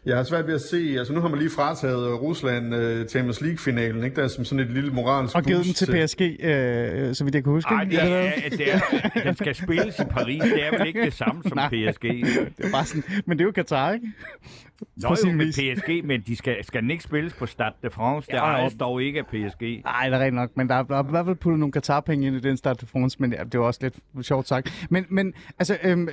[0.06, 3.42] jeg har svært ved at se, altså nu har man lige frataget Rusland uh, Champions
[3.42, 4.16] League-finalen, ikke?
[4.16, 7.36] der er som sådan et lille moralsk Og givet den til PSG, øh, så vidt
[7.36, 7.74] jeg kan huske.
[7.74, 7.96] Ej, ikke?
[7.96, 8.80] det er, det er,
[9.26, 10.42] den skal spilles i Paris.
[10.44, 11.68] Det er vel ikke det samme som Nej.
[11.70, 12.04] PSG.
[12.58, 14.08] Det er bare sådan, men det er jo Qatar, ikke?
[14.96, 15.76] Nå jo med.
[15.76, 18.28] PSG, men de skal, skal den ikke spilles på Stade de France.
[18.32, 18.70] Det Ja, jo.
[18.80, 19.62] dog ikke af PSG.
[19.84, 21.74] Nej, det er rigtigt nok, men der er, der er i hvert fald puttet nogle
[21.74, 24.88] Qatar-penge ind i den Stade de France, men ja, det var også lidt sjovt sagt.
[24.90, 26.10] Men, men altså, øhm,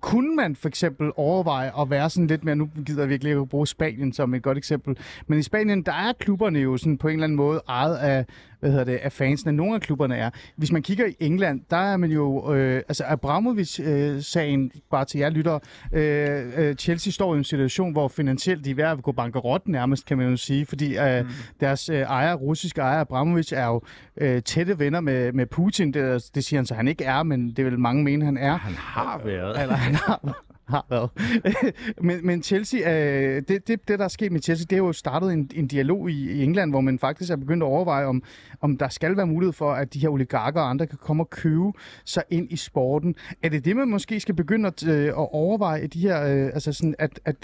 [0.00, 3.48] kunne man for eksempel overveje at være sådan lidt mere, nu gider jeg virkelig at
[3.48, 7.08] bruge Spanien som et godt eksempel, men i Spanien, der er klubberne jo sådan på
[7.08, 8.26] en eller anden måde ejet af,
[8.62, 9.52] hvad hedder det, af fansene.
[9.52, 10.30] Nogle af klubberne er.
[10.56, 15.30] Hvis man kigger i England, der er man jo, øh, altså Abramovic-sagen, bare til jer
[15.30, 15.60] lyttere,
[15.92, 19.68] øh, øh, Chelsea står i en situation, hvor finansielt de er ved at gå bankerot
[19.68, 21.30] nærmest, kan man jo sige, fordi øh, mm.
[21.60, 23.80] deres øh, ejer, russiske ejer Abramovic, er jo
[24.16, 25.94] øh, tætte venner med, med Putin.
[25.94, 28.56] Det, det siger han så, han ikke er, men det vil mange mene, han er.
[28.56, 29.62] Han har været.
[29.62, 31.10] Eller han har, har været.
[32.08, 34.92] men, men Chelsea, øh, det, det, det, der er sket med Chelsea, det har jo
[34.92, 38.22] startet en, en dialog i, i England, hvor man faktisk er begyndt at overveje, om,
[38.60, 41.30] om der skal være mulighed for, at de her oligarker og andre kan komme og
[41.30, 41.72] købe
[42.04, 43.14] sig ind i sporten.
[43.42, 46.72] Er det det, man måske skal begynde at, øh, at overveje, de her, øh, altså
[46.72, 47.36] sådan, at, at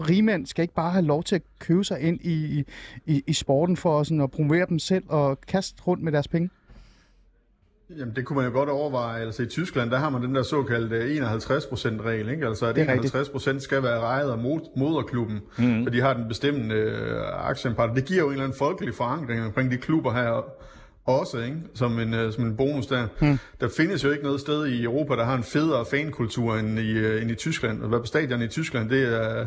[0.00, 2.64] rigmænd skal ikke bare have lov til at købe sig ind i,
[3.06, 6.50] i, i sporten for sådan at promovere dem selv og kaste rundt med deres penge?
[7.90, 9.22] Jamen, det kunne man jo godt overveje.
[9.22, 12.46] Altså i Tyskland, der har man den der såkaldte 51%-regel, ikke?
[12.46, 13.14] Altså at Det er rigtigt.
[13.14, 15.82] 51% skal være ejet af mod- moderklubben, mm.
[15.86, 17.90] og de har den bestemmende øh, aktiempart.
[17.96, 20.44] Det giver jo en eller anden folkelig forankring omkring de klubber her
[21.04, 21.56] også, ikke?
[21.74, 23.06] Som en, øh, som en bonus der.
[23.20, 23.38] Mm.
[23.60, 26.92] Der findes jo ikke noget sted i Europa, der har en federe fankultur end i,
[26.92, 27.84] øh, end i Tyskland.
[27.84, 29.46] At være på stadion i Tyskland, det er...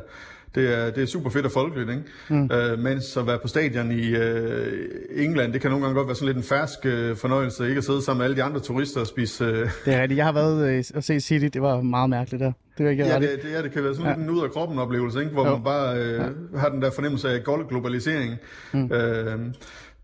[0.56, 2.04] Det er, det er super fedt og folkeligt, ikke?
[2.30, 2.50] Mm.
[2.54, 6.16] Øh, mens at være på stadion i øh, England, det kan nogle gange godt være
[6.16, 9.02] sådan lidt en fersk øh, fornøjelse, ikke at sidde sammen med alle de andre turister
[9.02, 9.44] og spise...
[9.46, 10.18] Øh, Det er rigtigt.
[10.18, 11.46] Jeg har været øh, og se City.
[11.54, 12.52] Det var meget mærkeligt der.
[12.78, 14.16] Det var ikke ja, det, det, ja, det kan være sådan ja.
[14.18, 15.32] lidt en ud af kroppen oplevelse, ikke?
[15.32, 15.52] hvor Jo.
[15.54, 16.60] man bare øh, ja.
[16.60, 18.36] har den der fornemmelse af glo- globalisering.
[18.74, 18.84] Mm.
[18.84, 18.92] Øh,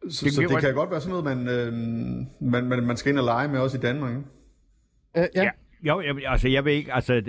[0.10, 1.73] så, Det så kan det godt- kan godt være sådan noget, man, øh,
[2.51, 4.12] man, man, man skal ind og lege med også i Danmark.
[4.12, 4.23] Ikke?
[5.17, 5.43] Øh, ja.
[5.43, 5.49] Ja.
[5.88, 7.21] Jo, jeg, altså jeg ved ikke, altså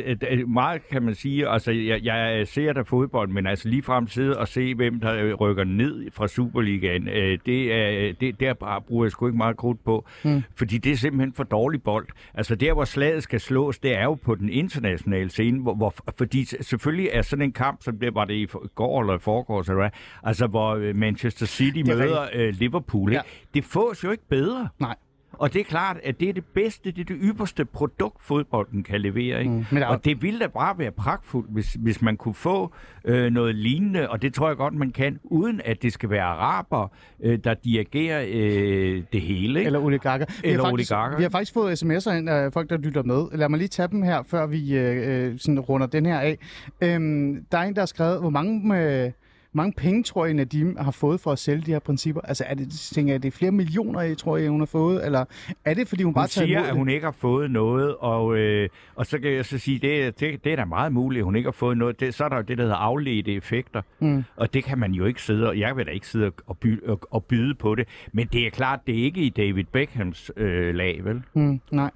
[0.46, 4.38] meget kan man sige, altså jeg, jeg ser da fodbold, men altså lige frem sidde
[4.38, 8.80] og se, hvem der øh, rykker ned fra Superligaen, øh, det er, det, der bare
[8.80, 10.42] bruger jeg sgu ikke meget krudt på, mm.
[10.54, 12.06] fordi det er simpelthen for dårlig bold.
[12.34, 15.94] Altså der, hvor slaget skal slås, det er jo på den internationale scene, hvor, hvor,
[16.18, 19.62] fordi selvfølgelig er sådan en kamp, som det var det i går eller i forgår,
[19.62, 19.90] så hvad,
[20.22, 23.20] altså hvor øh, Manchester City er møder øh, Liverpool, ja.
[23.54, 24.68] det fås jo ikke bedre.
[24.78, 24.94] Nej.
[25.38, 28.82] Og det er klart, at det er det bedste, det er det ypperste produkt, fodbolden
[28.82, 29.38] kan levere.
[29.38, 29.50] Ikke?
[29.50, 32.34] Mm, men der er- Og det ville da bare være pragtfuldt, hvis, hvis man kunne
[32.34, 32.72] få
[33.04, 36.22] øh, noget lignende, og det tror jeg godt, man kan, uden at det skal være
[36.24, 36.88] araber,
[37.22, 39.58] øh, der dirigerer øh, det hele.
[39.58, 39.66] Ikke?
[39.66, 40.26] Eller oligarker.
[40.42, 41.16] Vi Eller har faktisk, oligarker.
[41.16, 43.26] Vi har faktisk fået sms'er ind af folk, der lytter med.
[43.38, 46.38] Lad mig lige tage dem her, før vi øh, øh, sådan runder den her af.
[46.80, 49.10] Øhm, der er en, der har skrevet, hvor mange, øh,
[49.56, 52.20] mange penge tror I, Nadim har fået for at sælge de her principper?
[52.20, 55.06] Altså, er det, tænker jeg, det er flere millioner, I tror jeg, hun har fået?
[55.06, 55.24] Eller
[55.64, 58.36] er det, fordi hun, Hun bare tager siger, at hun ikke har fået noget, og,
[58.36, 61.24] øh, og så kan jeg så sige, det, det, det er da meget muligt, at
[61.24, 62.00] hun ikke har fået noget.
[62.00, 64.24] Det, så er der jo det, der hedder afledte effekter, mm.
[64.36, 66.84] og det kan man jo ikke sidde, og jeg vil da ikke sidde og, by,
[66.84, 67.88] og, og byde på det.
[68.12, 71.22] Men det er klart, det er ikke i David Beckhams øh, lag, vel?
[71.34, 71.90] Mm, nej.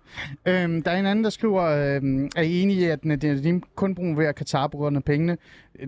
[0.47, 1.63] Øhm, der er en anden, der skriver,
[1.97, 5.37] øhm, er I enige i, at Nadim kun promoverer Katar på grund af pengene?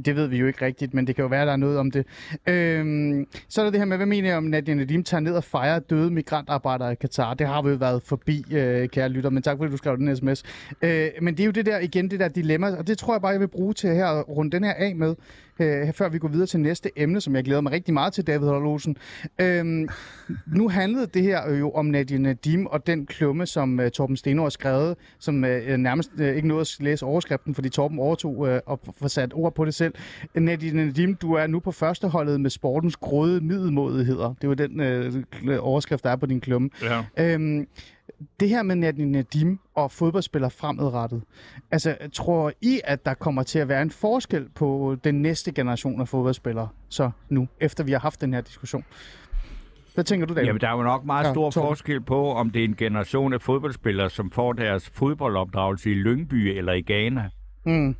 [0.04, 1.90] Det ved vi jo ikke rigtigt, men det kan jo være, der er noget om
[1.90, 2.06] det.
[2.46, 5.34] Øhm, så er der det her med, hvad mener I om, at Nadim tager ned
[5.34, 7.34] og fejrer døde migrantarbejdere i Katar?
[7.34, 10.16] Det har vi jo været forbi, øh, kære lytter, men tak fordi du skrev den
[10.16, 10.42] sms.
[10.82, 13.20] Øh, men det er jo det der, igen, det der dilemma, og det tror jeg
[13.20, 15.14] bare, jeg vil bruge til her at runde den her af med,
[15.60, 18.26] øh, før vi går videre til næste emne, som jeg glæder mig rigtig meget til,
[18.26, 18.96] David Hollosen.
[19.40, 19.88] Øhm,
[20.46, 24.42] nu handlede det her jo om Nadia Nadim og den klumme, som uh, Torben Steno
[24.42, 28.48] har skrevet, som uh, nærmest uh, ikke nåede at læse overskriften, fordi Torben overtog uh,
[28.66, 29.94] og får sat ord på det selv.
[30.34, 34.34] Nadia Nadim, du er nu på førsteholdet med sportens gråde middelmodigheder.
[34.40, 36.70] Det var den uh, overskrift, der er på din klumme.
[36.82, 37.02] Ja.
[37.16, 37.66] Øhm,
[38.40, 41.22] det her med Nadim og fodboldspillere fremadrettet,
[41.70, 46.00] altså tror I, at der kommer til at være en forskel på den næste generation
[46.00, 48.84] af fodboldspillere, så nu, efter vi har haft den her diskussion?
[49.94, 50.46] Hvad tænker du, David?
[50.46, 51.68] Jamen, der er jo nok meget Ja, stor Torben.
[51.68, 56.34] forskel på, om det er en generation af fodboldspillere, som får deres fodboldopdragelse i Lyngby
[56.34, 57.28] eller i Ghana.
[57.64, 57.96] Mm.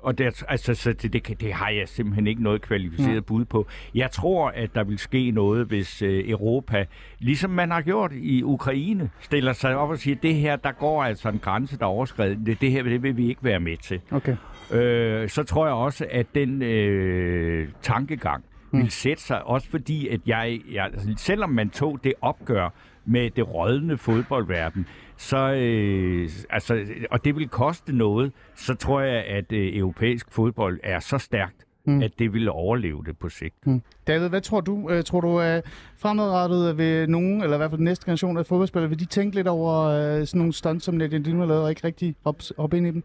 [0.00, 3.66] Og det, altså, så det, det, det har jeg simpelthen ikke noget kvalificeret bud på.
[3.94, 6.84] Jeg tror, at der vil ske noget, hvis øh, Europa,
[7.18, 11.04] ligesom man har gjort i Ukraine, stiller sig op og siger, det her, der går
[11.04, 12.38] altså en grænse, der er overskrevet.
[12.46, 14.00] Det, det her det vil vi ikke være med til.
[14.10, 14.36] Okay.
[14.72, 18.78] Øh, så tror jeg også, at den øh, tankegang Mm.
[18.82, 22.68] vil sætte sig, også fordi, at jeg, jeg altså, selvom man tog det opgør
[23.04, 29.24] med det rådne fodboldverden, så, øh, altså, og det vil koste noget, så tror jeg,
[29.24, 32.02] at øh, europæisk fodbold er så stærkt, Mm.
[32.02, 33.66] at det vil overleve det på sigt.
[33.66, 33.82] Mm.
[34.06, 34.90] David, hvad tror du?
[34.90, 35.64] Øh, tror du, at
[35.98, 39.36] fremadrettet vil nogen, eller i hvert fald den næste generation af fodboldspillere, vil de tænke
[39.36, 42.74] lidt over øh, sådan nogle stunts, som Nadia har lavet, og ikke rigtig hoppe op
[42.74, 43.02] ind i dem?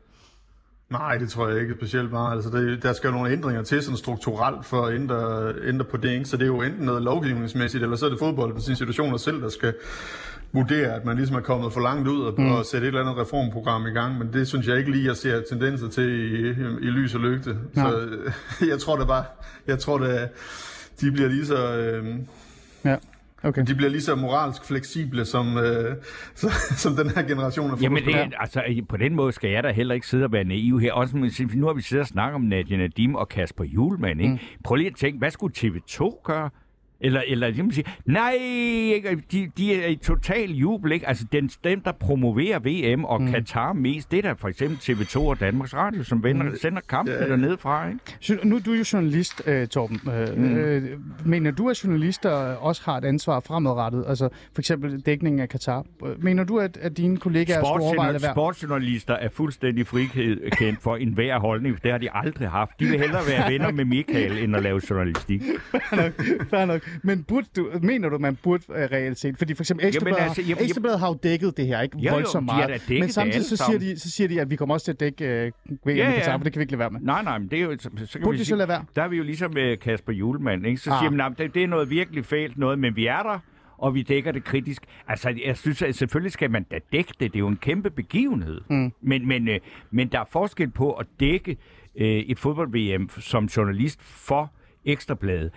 [0.89, 2.35] Nej, det tror jeg ikke specielt meget.
[2.35, 5.97] Altså, det, der skal jo nogle ændringer til sådan strukturelt for at ændre, ændre på
[5.97, 6.11] det.
[6.11, 6.25] Ikke?
[6.25, 9.49] Så det er jo enten noget lovgivningsmæssigt, eller så er det fodboldens institutioner selv, der
[9.49, 9.73] skal
[10.53, 12.51] vurdere, at man ligesom er kommet for langt ud og, mm.
[12.51, 14.17] og sætte et eller andet reformprogram i gang.
[14.17, 16.49] Men det synes jeg ikke lige, jeg ser tendenser til i,
[16.85, 17.57] i lys og lygte.
[17.73, 17.91] Nej.
[17.91, 18.31] Så øh,
[18.71, 19.23] jeg tror da bare,
[19.67, 20.27] jeg tror da,
[21.01, 21.77] de bliver lige så...
[21.77, 22.15] Øh,
[22.85, 22.95] Ja,
[23.43, 23.63] okay.
[23.67, 25.95] de bliver lige så moralsk fleksible som, øh,
[26.35, 29.71] så, som den her generation af Jamen, det, altså, på den måde skal jeg da
[29.71, 30.93] heller ikke sidde og være naiv her.
[30.93, 34.21] Også, men nu har vi siddet og snakket om Nadia Nadim og Kasper Julemand.
[34.21, 34.33] Ikke?
[34.33, 34.39] Mm.
[34.63, 36.49] Prøv lige at tænke, hvad skulle TV2 gøre?
[37.03, 39.23] Eller, eller de må sige, nej, ikke?
[39.31, 41.07] de, de er i total jubel, ikke?
[41.07, 43.31] Altså, den, dem, der promoverer VM og mm.
[43.31, 46.55] Katar mest, det er da for eksempel TV2 og Danmarks Radio, som vender, mm.
[46.61, 47.27] sender kampene Ja.
[47.29, 47.99] dernede fra, ikke?
[48.19, 50.01] Sy- Nu er du jo journalist, øh, Torben.
[50.13, 50.55] Øh, mm.
[50.55, 50.83] øh,
[51.25, 54.05] mener du, at journalister også har et ansvar fremadrettet?
[54.07, 55.85] Altså for eksempel dækningen af Katar.
[56.05, 58.33] Øh, Mener du, at, at dine kollegaer skulle overveje det værd?
[58.33, 61.83] Sportsjournalister er fuldstændig frikendt for enhver holdning.
[61.83, 62.79] Det har de aldrig haft.
[62.79, 65.41] De vil hellere være venner med Michael, end at lave journalistik.
[66.51, 66.81] Fair nok.
[67.03, 69.37] Men burde du, mener du, man burde øh, reelt set?
[69.37, 72.13] Fordi for eksempel Ekstrabladet, altså, jamen, Ekstrabladet har jo dækket det her, ikke Jo, jo,
[72.15, 72.81] voldsomt har meget.
[72.89, 75.25] Men samtidig så siger, de, så siger de, at vi kommer også til at dække
[75.25, 76.11] øh, VM Ja, ja.
[76.15, 76.99] Katar, for det kan vi ikke lade være med.
[77.01, 77.75] Nej, nej, men det er jo...
[77.79, 78.85] Så, så kan Burde vi de sige, så lade være?
[78.95, 80.77] Der er vi jo ligesom med Kasper Julemand, ikke?
[80.81, 80.99] Så Ah.
[80.99, 83.39] siger man, "Nå, det, det er noget virkelig fælt noget, men vi er der,
[83.77, 84.81] og vi dækker det kritisk.
[85.07, 87.19] Altså, jeg synes, at selvfølgelig skal man da dække det.
[87.19, 88.61] Det er jo en kæmpe begivenhed.
[88.69, 88.91] Mm.
[89.01, 89.59] Men, men, øh,
[89.91, 91.57] men der er forskel på at dække
[91.95, 94.53] øh, et fodbold-VM som journalist for
[94.85, 95.51] Ekstrabladet,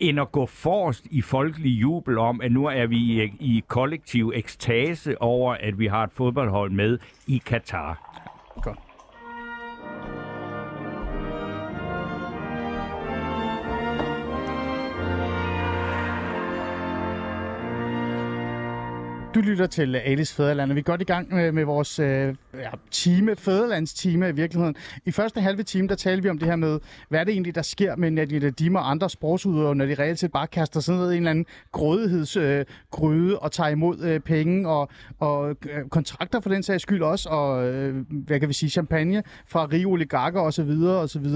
[0.00, 4.32] end at gå forrest i folkelig jubel om, at nu er vi i, i kollektiv
[4.34, 8.20] ekstase over, at vi har et fodboldhold med i Katar.
[8.62, 8.85] Godt.
[19.36, 22.34] Du lytter til Alice Fæderland, og vi er godt i gang med, med vores øh,
[22.54, 24.76] ja, time, fæderlandstime i virkeligheden.
[25.04, 27.54] I første halve time, der talte vi om det her med, hvad er det egentlig,
[27.54, 30.94] der sker med Nadia Nadim og andre sportsudøvere, når de reelt set bare kaster sig
[30.94, 35.88] ned i en eller anden grådighedsgryde øh, og tager imod øh, penge og, og øh,
[35.90, 39.86] kontrakter for den sags skyld også, og øh, hvad kan vi sige, champagne fra rige
[39.86, 40.70] oligarker osv.
[40.82, 41.26] osv.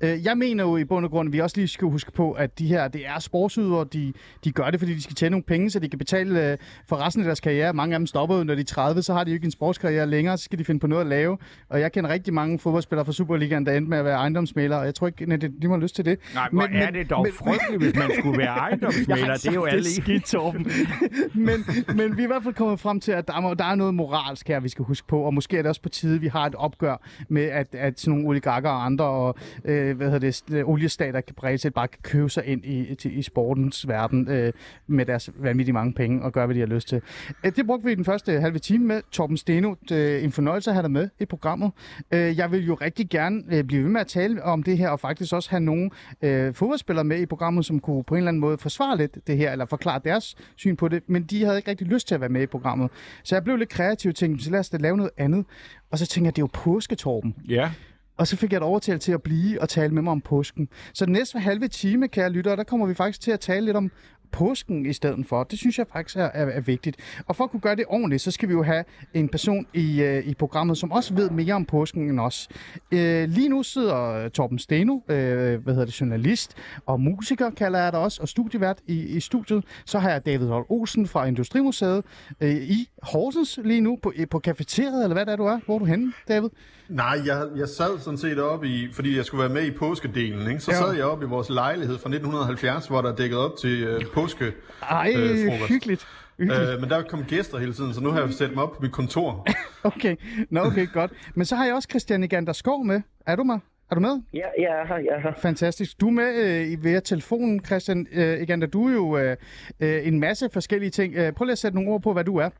[0.00, 2.32] Øh, jeg mener jo i bund og grund, at vi også lige skal huske på,
[2.32, 4.12] at de her, det er sportsudøvere, de,
[4.44, 6.96] de gør det, fordi de skal tjene nogle penge, så de kan betale øh, for
[6.96, 7.72] resten af deres karriere.
[7.72, 9.50] Mange af dem stopper jo, når de er 30, så har de jo ikke en
[9.50, 11.38] sportskarriere længere, så skal de finde på noget at lave.
[11.68, 14.86] Og jeg kender rigtig mange fodboldspillere fra Superligaen, der endte med at være ejendomsmælere, og
[14.86, 16.18] jeg tror ikke, at de har lyst til det.
[16.34, 19.34] Nej, men, men er det dog men, frygteligt, hvis man skulle være ejendomsmæler.
[19.34, 20.66] det er jo alle skidt, Torben.
[21.48, 23.74] men, men vi er i hvert fald kommet frem til, at der, må, der er
[23.74, 26.28] noget moralsk her, vi skal huske på, og måske er det også på tide, vi
[26.28, 30.42] har et opgør med, at, at sådan nogle oligarker og andre og øh, hvad hedder
[30.48, 34.28] det, oliestater kan bredt set bare kan købe sig ind i, til, i sportens verden
[34.28, 34.52] øh,
[34.86, 37.02] med deres vanvittige mange penge og gøre, hvad de har lyst til.
[37.44, 39.02] Øh, det brugte vi den første halve time med.
[39.10, 41.72] Torben Steno, er en fornøjelse at have dig med i programmet.
[42.12, 44.88] Øh, jeg vil jo rigtig gerne øh, blive ved med at tale om det her,
[44.88, 45.90] og faktisk også have nogle
[46.22, 49.36] øh, fodboldspillere med i programmet, som kunne på en eller anden måde forsvare lidt det
[49.36, 52.20] her, eller forklare deres syn på det, men de havde ikke rigtig lyst til at
[52.20, 52.90] være med i programmet.
[53.22, 55.46] Så jeg blev lidt kreativ og tænkte, så lad os da lave noget andet.
[55.90, 57.34] Og så tænkte jeg, det er jo påsketorben.
[57.48, 57.70] Ja.
[58.16, 60.68] Og så fik jeg et overtalt til at blive og tale med mig om påsken.
[60.92, 63.76] Så den næste halve time, kære lyttere, der kommer vi faktisk til at tale lidt
[63.76, 63.90] om
[64.34, 65.44] påsken i stedet for.
[65.44, 66.96] Det synes jeg faktisk er, er, er vigtigt.
[67.26, 70.02] Og for at kunne gøre det ordentligt, så skal vi jo have en person i,
[70.02, 72.48] øh, i programmet, som også ved mere om påsken end os.
[72.92, 77.92] Øh, lige nu sidder Torben Steno, øh, hvad hedder det, journalist og musiker, kalder jeg
[77.92, 79.64] det også, og studievært i, i studiet.
[79.84, 82.04] Så har jeg David Holt Olsen fra Industrimuseet
[82.40, 85.60] øh, i Horsens lige nu på, øh, på kafeteriet, eller hvad det er, du er.
[85.66, 86.48] Hvor er du henne, David?
[86.88, 90.48] Nej, jeg, jeg sad sådan set oppe i, fordi jeg skulle være med i påskedelen,
[90.48, 90.60] ikke?
[90.60, 90.76] så ja.
[90.76, 94.02] sad jeg oppe i vores lejlighed fra 1970, hvor der er dækket op til uh,
[94.14, 94.52] påske
[94.90, 95.28] Ej, øh,
[95.68, 96.06] hyggeligt.
[96.38, 96.74] hyggeligt.
[96.74, 98.82] Uh, men der kom gæster hele tiden, så nu har jeg sat mig op på
[98.82, 99.46] mit kontor.
[99.94, 100.16] okay,
[100.50, 101.12] Nå, okay, godt.
[101.34, 103.00] Men så har jeg også Christian Igander Skov med.
[103.26, 103.58] Er du med?
[103.90, 104.22] Er du med?
[104.34, 105.32] Ja, jeg er her, jeg er her.
[105.36, 106.00] Fantastisk.
[106.00, 108.06] Du er med øh, via telefonen, Christian.
[108.12, 109.36] Øh, du er jo øh,
[109.80, 111.14] øh, en masse forskellige ting.
[111.14, 112.50] Øh, prøv lige at sætte nogle ord på, hvad du er.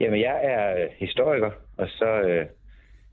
[0.00, 2.46] Jamen, jeg er historiker, og så øh,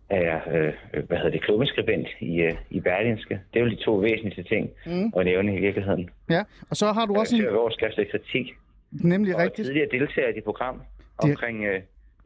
[0.10, 3.40] er jeg, øh, hvad hedder det, klummeskribent i, øh, i Berlinske.
[3.54, 5.14] Det er jo de to væsentligste ting mm.
[5.18, 6.10] at nævne i virkeligheden.
[6.30, 7.42] Ja, og så har du også en...
[7.42, 8.54] Jeg overskrift kritik.
[8.92, 9.66] Nemlig og rigtigt.
[9.66, 10.82] Tidligere deltager i det program
[11.18, 11.64] omkring...
[11.64, 11.82] Øh,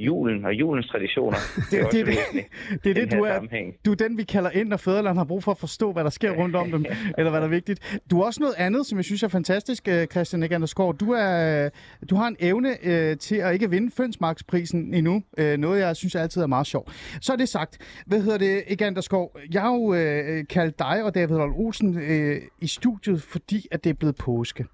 [0.05, 1.37] julen og julens traditioner.
[1.71, 3.39] Det, det, det, det, det er det, du er,
[3.85, 6.09] du er den, vi kalder ind, når fædreland har brug for at forstå, hvad der
[6.09, 6.85] sker rundt om dem,
[7.17, 7.99] eller hvad der er vigtigt.
[8.11, 10.97] Du er også noget andet, som jeg synes er fantastisk, øh, Christian Eganderskov.
[10.97, 11.69] Du, er,
[12.09, 15.23] du har en evne øh, til at ikke vinde Fønsmarksprisen endnu.
[15.37, 17.17] Øh, noget, jeg synes altid er meget sjovt.
[17.21, 17.77] Så er det sagt.
[18.05, 19.37] Hvad hedder det, Eganderskov?
[19.53, 23.83] Jeg har jo øh, kaldt dig og David Holt Olsen øh, i studiet, fordi at
[23.83, 24.65] det er blevet påske.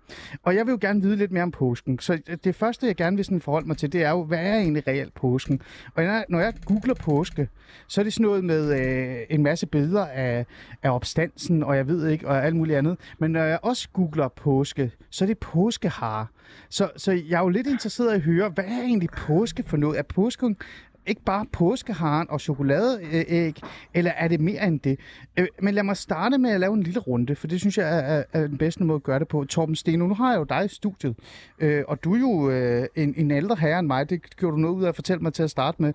[0.43, 1.99] Og jeg vil jo gerne vide lidt mere om påsken.
[1.99, 4.55] Så det første, jeg gerne vil sådan forholde mig til, det er jo, hvad er
[4.55, 5.61] egentlig reelt påsken.
[5.95, 7.49] Og når jeg, når jeg googler påske,
[7.87, 10.45] så er det sådan noget med øh, en masse billeder af,
[10.83, 12.97] af opstansen, og jeg ved ikke, og alt muligt andet.
[13.19, 16.27] Men når jeg også googler påske, så er det påskehare.
[16.69, 19.77] Så, så jeg er jo lidt interesseret i at høre, hvad er egentlig påske for
[19.77, 19.99] noget?
[19.99, 20.57] Er påsken
[21.05, 23.61] ikke bare påskeharen og chokoladeæg,
[23.93, 24.99] eller er det mere end det?
[25.37, 28.17] Øh, men lad mig starte med at lave en lille runde, for det synes jeg
[28.17, 29.45] er, er den bedste måde at gøre det på.
[29.45, 31.15] Torben Steno, nu har jeg jo dig i studiet,
[31.59, 34.09] øh, og du er jo øh, en, en ældre herre end mig.
[34.09, 35.93] Det gjorde du noget ud af at fortælle mig til at starte med.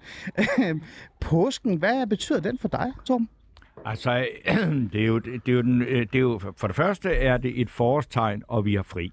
[1.20, 3.28] Påsken, hvad betyder den for dig, Torben?
[3.84, 4.26] Altså,
[4.92, 7.60] det er, jo, det, er jo den, det er jo, for det første er det
[7.60, 9.12] et forårstegn, og vi har fri.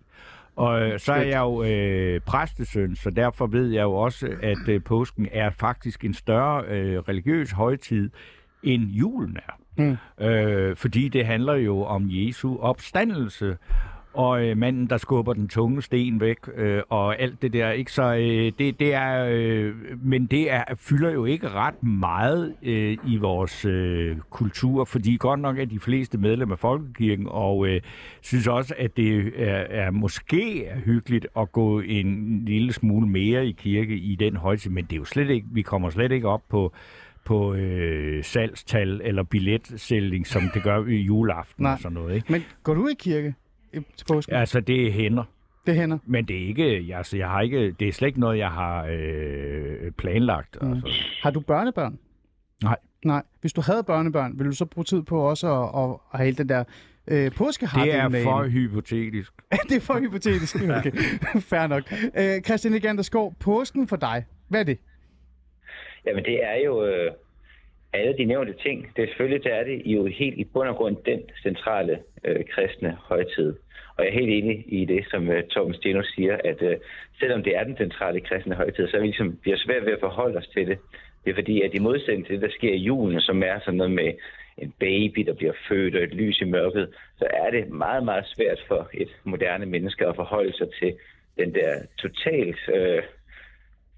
[0.62, 4.68] Og øh, så er jeg jo øh, præstesøn, så derfor ved jeg jo også, at
[4.70, 8.10] øh, påsken er faktisk en større øh, religiøs højtid,
[8.64, 9.58] end julen er.
[9.78, 10.26] Mm.
[10.26, 13.58] Øh, fordi det handler jo om Jesu opstandelse
[14.14, 17.72] og øh, manden, der skubber den tunge sten væk, øh, og alt det der.
[17.72, 17.92] Ikke?
[17.92, 22.98] Så øh, det, det er, øh, men det er, fylder jo ikke ret meget øh,
[23.08, 27.82] i vores øh, kultur, fordi godt nok er de fleste medlemmer af Folkekirken, og øh,
[28.22, 33.48] synes også, at det er, er måske er hyggeligt at gå en lille smule mere
[33.48, 36.28] i kirke i den højtid, men det er jo slet ikke, vi kommer slet ikke
[36.28, 36.74] op på
[37.26, 41.74] på øh, salgstal eller billetsælgning, som det gør i juleaften Nej.
[41.74, 42.16] og sådan noget.
[42.16, 42.32] Ikke?
[42.32, 43.36] Men går du i kirke?
[43.72, 44.36] Til påsken?
[44.36, 45.24] Altså, det hænder.
[45.68, 45.98] Det hænder.
[46.06, 48.50] Men det er ikke, jeg, altså, jeg har ikke, det er slet ikke noget, jeg
[48.52, 50.58] har øh, planlagt.
[50.62, 50.74] Mm.
[50.74, 51.04] Altså.
[51.22, 52.00] Har du børnebørn?
[52.64, 52.78] Nej.
[53.06, 53.24] Nej.
[53.42, 56.26] Hvis du havde børnebørn, ville du så bruge tid på også at, at, at have
[56.26, 56.64] hele den der
[57.08, 57.84] øh, påskehar?
[57.86, 59.34] Det er for hypotetisk.
[59.70, 60.56] det er for hypotetisk.
[60.56, 60.92] Okay.
[61.52, 61.84] Fair nok.
[62.18, 64.78] Øh, Christian Egander Skov, påsken for dig, hvad er det?
[66.06, 66.86] Jamen, det er jo...
[66.86, 67.12] Øh
[67.94, 68.92] alle de nævnte ting.
[68.96, 72.46] Det er selvfølgelig det er det jo helt i bund og grund den centrale øh,
[72.52, 73.54] kristne højtid.
[74.02, 76.74] Og jeg er helt enig i det, som uh, Torben Steno siger, at uh,
[77.20, 80.00] selvom det er den centrale kristne højtid, så er vi, ligesom, vi svært ved at
[80.00, 80.78] forholde os til det,
[81.24, 83.78] Det er fordi, at i modsætning til det, der sker i julen, som er sådan
[83.78, 84.14] noget med
[84.58, 86.90] en baby, der bliver født og et lys i mørket,
[87.20, 90.94] så er det meget, meget svært for et moderne menneske at forholde sig til
[91.38, 93.04] den der totalt øh,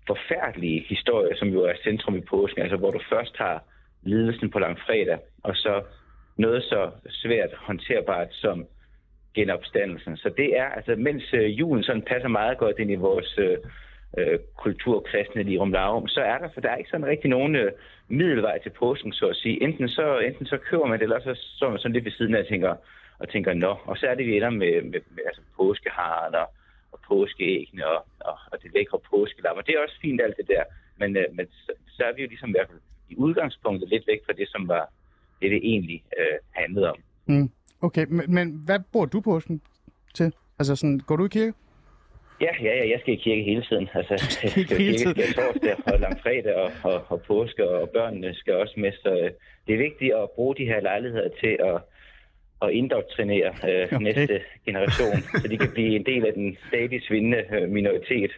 [0.08, 3.64] forfærdelige historie, som jo er centrum i påsken, altså hvor du først har
[4.01, 5.84] lidelsen på langfredag, og så
[6.38, 8.68] noget så svært håndterbart som
[9.36, 10.18] genopstandelsen.
[10.18, 13.50] Så det er, altså mens øh, julen sådan passer meget godt ind i vores øh,
[13.50, 13.58] øh
[14.18, 17.72] kulturkristne kulturkristne lirum larum, så er der, for der er ikke sådan rigtig nogen øh,
[18.08, 19.64] middelvej til påsken, så at sige.
[19.64, 22.36] Enten så, enten så køber man det, eller så står man sådan lidt ved siden
[22.36, 22.76] af og tænker,
[23.20, 26.48] og tænker, nå, og så er det, vi ender med, med, med altså påskeharen og,
[26.92, 29.58] og påskeæggene og, og, og det lækre påskelam.
[29.58, 30.64] Og det er også fint alt det der,
[30.98, 32.80] men, øh, men så, så er vi jo ligesom i hvert fald
[33.10, 34.90] i udgangspunktet lidt væk fra det, som var
[35.42, 36.98] det, det egentlig øh, handlede om.
[37.26, 37.50] Mm.
[37.84, 39.62] Okay, men, men hvad bruger du påsken
[40.14, 40.34] til?
[40.60, 41.54] Altså sådan, går du i kirke?
[42.42, 43.90] Ja, ja, ja, jeg skal i kirke hele tiden.
[43.98, 48.54] Altså, jeg skal i kirke torsdag og langfredag og, og, og påske, og børnene skal
[48.54, 48.92] også med.
[49.04, 49.32] Så øh,
[49.68, 51.78] det er vigtigt at bruge de her lejligheder til at,
[52.62, 54.04] at indoktrinere øh, okay.
[54.04, 58.32] næste generation, så de kan blive en del af den stadig svindende øh, minoritet.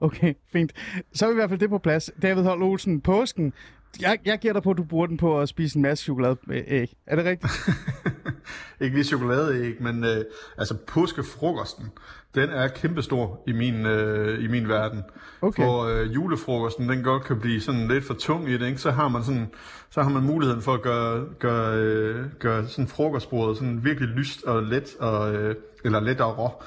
[0.00, 0.72] Okay, fint.
[1.12, 2.12] Så er vi i hvert fald det på plads.
[2.22, 3.52] David Holm Olsen, påsken.
[4.00, 6.96] Jeg, jeg dig på, at du bruger den på at spise en masse chokoladeæg.
[7.06, 7.52] Er det rigtigt?
[8.80, 10.24] Ikke lige chokoladeæg, men øh,
[10.58, 11.86] altså påskefrokosten,
[12.34, 15.02] den er kæmpestor i min, øh, i min verden.
[15.40, 15.62] Okay.
[15.62, 18.78] For øh, julefrokosten, den godt kan blive sådan lidt for tung i det, ikke?
[18.78, 19.50] Så har man sådan,
[19.90, 24.44] så har man muligheden for at gøre, gøre, øh, gøre sådan frokostbordet sådan virkelig lyst
[24.44, 26.62] og let, og, øh, eller let og rå.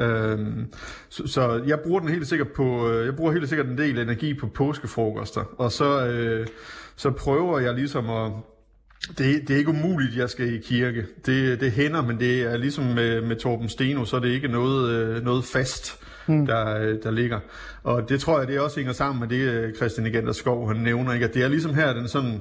[0.00, 0.72] Øhm,
[1.08, 3.98] så, så jeg bruger den helt sikkert på, øh, jeg bruger helt sikkert en del
[3.98, 6.46] energi på påskefrokoster, og så, øh,
[6.96, 8.32] så prøver jeg ligesom at,
[9.08, 11.06] det, det er ikke umuligt, at jeg skal i kirke.
[11.26, 14.48] Det, det hænder, men det er ligesom med, med Torben Steno, så er det ikke
[14.48, 16.46] noget, øh, noget fast, mm.
[16.46, 17.40] der, øh, der ligger.
[17.82, 21.12] Og det tror jeg, det også hænger sammen med det, Christian Igander Skov han nævner.
[21.12, 21.26] Ikke?
[21.26, 22.40] At det er ligesom her, den sådan,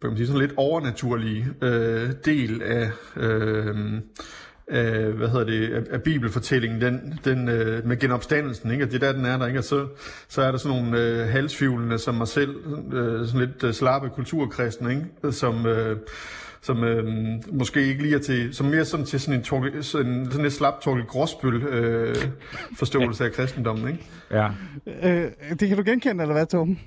[0.00, 3.76] kan man sige, sådan lidt overnaturlige øh, del af, øh,
[4.70, 8.84] af, hvad hedder det, af, af bibelfortællingen, den, den øh, med genopstandelsen, ikke?
[8.84, 9.58] At det er der, den er der, ikke?
[9.58, 9.86] Og så,
[10.28, 12.56] så er der sådan nogle øh, halsfivlende som mig selv,
[12.92, 15.32] øh, sådan lidt øh, slappe kulturkristne, ikke?
[15.32, 15.96] Som, øh,
[16.60, 17.04] som øh,
[17.52, 20.54] måske ikke lige er til, som mere sådan til sådan en, Torkel, sådan, sådan lidt
[20.54, 22.16] slap Torkel Gråsbøl øh,
[22.78, 24.06] forståelse af kristendommen, ikke?
[24.30, 24.48] Ja.
[24.86, 26.80] øh, det kan du genkende, eller hvad, Torben?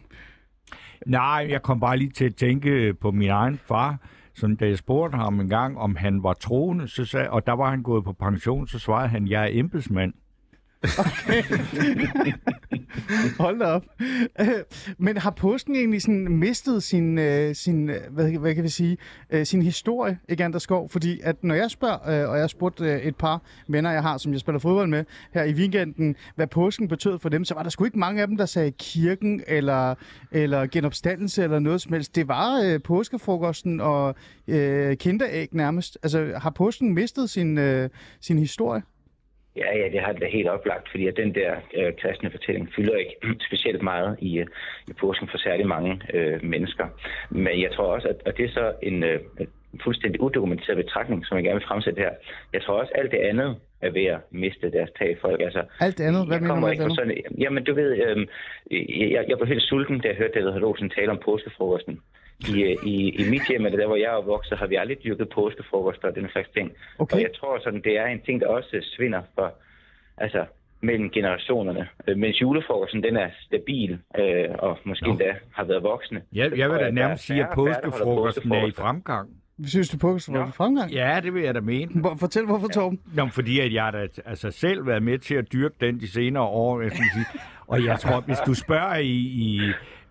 [1.06, 3.98] Nej, jeg kom bare lige til at tænke på min egen far,
[4.36, 7.54] som da jeg spurgte ham en gang, om han var troende, så sagde, og der
[7.54, 10.14] var han gået på pension, så svarede han, jeg er embedsmand.
[10.84, 11.44] Okay.
[13.40, 13.86] Hold da op.
[14.98, 18.98] Men har påsken egentlig sådan mistet sin, øh, sin øh, hvad, hvad kan vi sige,
[19.30, 20.90] øh, sin historie, Egander Skov?
[20.90, 24.32] Fordi at når jeg spørger, og jeg har spurgt et par venner, jeg har, som
[24.32, 27.70] jeg spiller fodbold med her i weekenden, hvad påsken betød for dem, så var der
[27.70, 29.96] sgu ikke mange af dem, der sagde kirken eller,
[30.32, 32.16] eller genopstandelse eller noget som helst.
[32.16, 34.16] Det var øh, påskefrokosten og
[34.48, 35.98] øh, kinderæg nærmest.
[36.04, 37.90] Altså har påsken mistet sin, øh,
[38.22, 38.82] sin historie?
[39.56, 42.70] Ja, ja, det har det da helt oplagt, fordi at den der øh, kristne fortælling
[42.76, 43.16] fylder ikke
[43.48, 44.48] specielt meget i, øh,
[44.88, 46.88] i påsken for særlig mange øh, mennesker.
[47.30, 49.20] Men jeg tror også, at, at det er så en øh,
[49.84, 52.12] fuldstændig udokumenteret betragtning, som jeg gerne vil fremsætte her.
[52.54, 55.42] Jeg tror også, at alt det andet er ved at miste deres tag folk.
[55.42, 56.28] Altså, Alt det andet?
[56.28, 58.28] Hvad mener du kommer med det sådan, Jamen, du ved, øh,
[59.12, 62.00] jeg, jeg blev helt sulten, da jeg hørte David Hallosen tale om påskefrokosten.
[62.50, 65.30] I, i, I mit hjem, eller der hvor jeg er opvokset, har vi aldrig dyrket
[65.30, 66.72] påskefrokoster og den slags ting.
[67.00, 67.16] Okay.
[67.16, 69.54] Og jeg tror sådan, det er en ting, der også svinder for,
[70.18, 70.46] altså,
[70.82, 71.88] mellem generationerne.
[72.08, 75.12] Øh, mens julefrokosten, den er stabil, øh, og måske Nå.
[75.12, 76.22] endda har været voksne.
[76.34, 79.30] Jeg, så jeg vil da er nærmest sige, at påskefrokosten er i fremgang.
[79.66, 80.52] Synes du påsken var Nå.
[80.52, 80.92] fremgang?
[80.92, 82.02] Ja, det vil jeg da mene.
[82.02, 83.00] Hvor- Fortæl hvorfor, Torben.
[83.16, 86.12] Nå, fordi at jeg har da altså selv været med til at dyrke den de
[86.12, 87.26] senere år, jeg sige.
[87.68, 89.12] Og jeg tror, hvis du spørger i,
[89.48, 89.60] i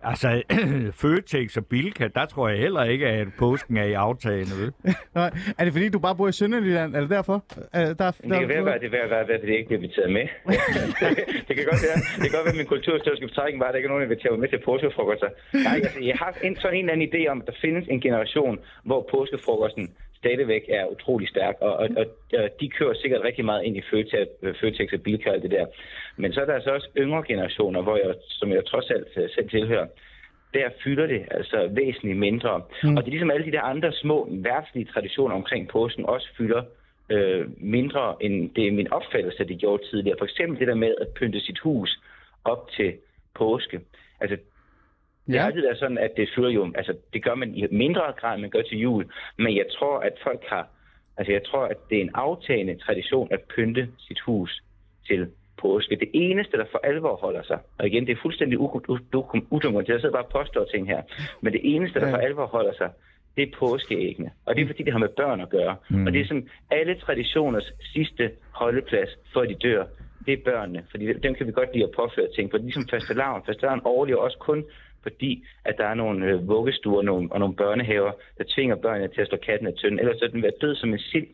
[0.03, 0.41] altså,
[1.01, 4.71] Føtex og Bilka, der tror jeg heller ikke, at påsken er i aftagende, vel?
[5.15, 6.95] Nej, er det fordi, du bare bor i Sønderjylland?
[6.95, 7.45] Er det derfor?
[7.73, 9.81] Er, der, der, Men Det kan være, at det er være, at det ikke bliver
[9.81, 10.25] inviteret med.
[11.47, 13.77] det kan godt være, det kan godt være, at min kulturhistoriske betragtning var, at der
[13.77, 15.29] ikke er nogen, der inviterer mig med til påskefrokoster.
[15.67, 18.01] Nej, altså, jeg har en, sådan en eller anden idé om, at der findes en
[18.01, 19.85] generation, hvor påskefrokosten
[20.23, 22.05] stadigvæk er utrolig stærk, og, og, og,
[22.41, 24.27] og de kører sikkert rigtig meget ind i Føtex,
[24.59, 25.65] Føtex og Bilka og det der.
[26.17, 29.29] Men så er der altså også yngre generationer, hvor jeg, som jeg trods alt øh,
[29.35, 29.87] selv tilhører,
[30.53, 32.61] der fylder det altså væsentligt mindre.
[32.83, 32.95] Mm.
[32.95, 36.63] Og det er ligesom alle de der andre små værtslige traditioner omkring påsken også fylder
[37.09, 40.17] øh, mindre, end det er min opfattelse, at det gjorde tidligere.
[40.19, 41.99] For eksempel det der med at pynte sit hus
[42.43, 42.93] op til
[43.35, 43.79] påske.
[44.21, 44.37] Altså,
[45.27, 45.45] det er Ja.
[45.45, 48.49] altid været sådan, at det fylder jo, altså det gør man i mindre grad, man
[48.49, 49.05] gør til jul.
[49.37, 50.67] Men jeg tror, at folk har,
[51.17, 54.61] altså jeg tror, at det er en aftagende tradition at pynte sit hus
[55.07, 55.27] til
[55.61, 55.95] påske.
[55.95, 60.15] Det eneste, der for alvor holder sig, og igen, det er fuldstændig udokumenteret, jeg sidder
[60.15, 61.01] bare og påstår ting her,
[61.41, 62.89] men det eneste, der for alvor holder sig,
[63.35, 64.31] det er påskeæggene.
[64.45, 65.75] Og det er fordi, det har med børn at gøre.
[65.89, 66.05] Mm.
[66.05, 69.83] Og det er som alle traditioners sidste holdeplads, før de dør,
[70.25, 70.83] det er børnene.
[70.91, 72.57] Fordi dem kan vi godt lide at påføre ting på.
[72.57, 73.43] Ligesom fastelavn.
[73.45, 74.65] Fastelavn overlever også kun
[75.03, 79.21] fordi at der er nogle øh, vuggestuer nogle, og nogle børnehaver, der tvinger børnene til
[79.21, 79.99] at slå katten af tynden.
[79.99, 81.27] Ellers er den været død som en sild.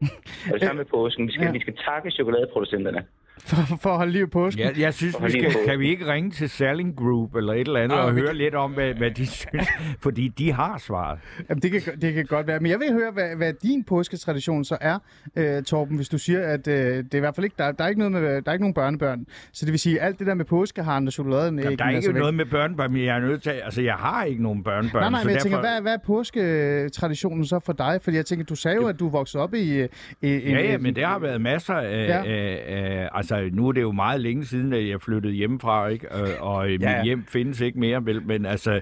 [0.50, 1.26] Og det samme med påsken.
[1.26, 1.52] Vi skal, ja.
[1.52, 3.06] vi skal takke chokoladeproducenterne.
[3.38, 4.64] For, for at holde liv i påsken?
[4.64, 7.80] Ja, jeg synes, vi skal, kan vi ikke ringe til Selling Group eller et eller
[7.80, 8.36] andet ah, og høre kan...
[8.36, 9.68] lidt om, hvad, hvad de synes?
[10.04, 11.18] Fordi de har svaret.
[11.48, 12.60] Jamen, det, kan, det kan godt være.
[12.60, 14.98] Men jeg vil høre, hvad, hvad din påsketradition så er,
[15.36, 17.84] uh, Torben, hvis du siger, at uh, det er i hvert fald ikke, der, der,
[17.84, 19.26] er ikke noget med, der er ikke nogen børnebørn.
[19.52, 21.58] Så det vil sige, alt det der med påskeharen og chokoladen...
[21.58, 22.36] Jamen, der er ikke altså noget væk.
[22.36, 23.50] med børnebørn, men jeg er nødt til...
[23.50, 25.02] Altså, jeg har ikke nogen børnebørn.
[25.02, 25.42] Nej, nej, men jeg derfor...
[25.42, 27.98] tænker, hvad, hvad er påsketraditionen så for dig?
[28.02, 29.82] Fordi jeg tænker, du sagde jo, at du voksede op i...
[29.82, 29.86] i
[30.22, 32.08] ja, ja, men det har været masser af...
[32.08, 32.22] Ja.
[32.24, 36.12] af, af altså, nu er det jo meget længe siden, at jeg flyttede hjemmefra, ikke?
[36.12, 36.96] Og, og ja.
[36.96, 38.22] mit hjem findes ikke mere, vel?
[38.26, 38.80] men altså,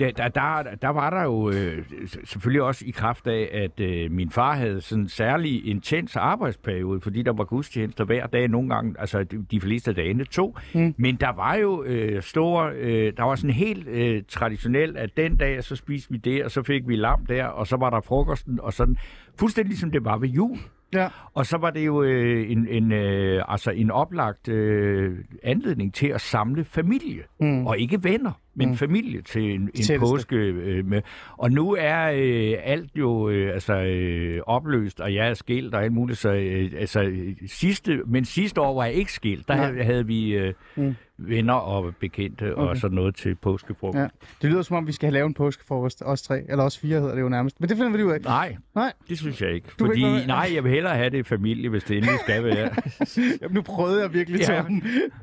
[0.00, 1.84] der, der, der, der var der jo øh,
[2.24, 7.00] selvfølgelig også i kraft af, at øh, min far havde sådan en særlig intens arbejdsperiode,
[7.00, 10.56] fordi der var gudstjenester hver dag, nogle gange, altså de, de fleste dage to.
[10.74, 10.94] Mm.
[10.98, 15.36] Men der var jo øh, store, øh, der var sådan helt øh, traditionelt, at den
[15.36, 18.00] dag, så spiste vi det, og så fik vi lam der, og så var der
[18.00, 18.96] frokosten, og sådan,
[19.38, 20.58] fuldstændig ligesom det var ved jul.
[20.94, 21.08] Ja.
[21.34, 26.06] Og så var det jo øh, en, en, øh, altså en oplagt øh, anledning til
[26.06, 27.66] at samle familie, mm.
[27.66, 28.76] og ikke venner men mm.
[28.76, 30.36] familie til en, en påske.
[30.36, 31.02] Øh, med.
[31.38, 35.82] Og nu er øh, alt jo øh, altså, øh, opløst, og jeg er skilt og
[35.82, 36.18] alt muligt.
[36.18, 37.12] Så, øh, altså,
[37.46, 39.48] sidste, men sidste år var jeg ikke skilt.
[39.48, 40.94] Der havde, havde vi øh, mm.
[41.20, 42.62] Venner og bekendte okay.
[42.62, 43.98] og sådan noget til påskefrokost.
[43.98, 44.06] Ja.
[44.42, 46.42] Det lyder som om, vi skal have lavet en påskefrokost, os tre.
[46.48, 47.60] Eller os fire hedder det jo nærmest.
[47.60, 48.20] Men det finder vi ud af.
[48.20, 48.92] Nej, nej.
[49.08, 49.68] det synes jeg ikke.
[49.78, 52.44] Du Fordi, ikke nej, jeg vil hellere have det i familie, hvis det endelig skal
[52.44, 52.70] være.
[53.42, 54.64] Jamen, nu prøvede jeg virkelig, ja.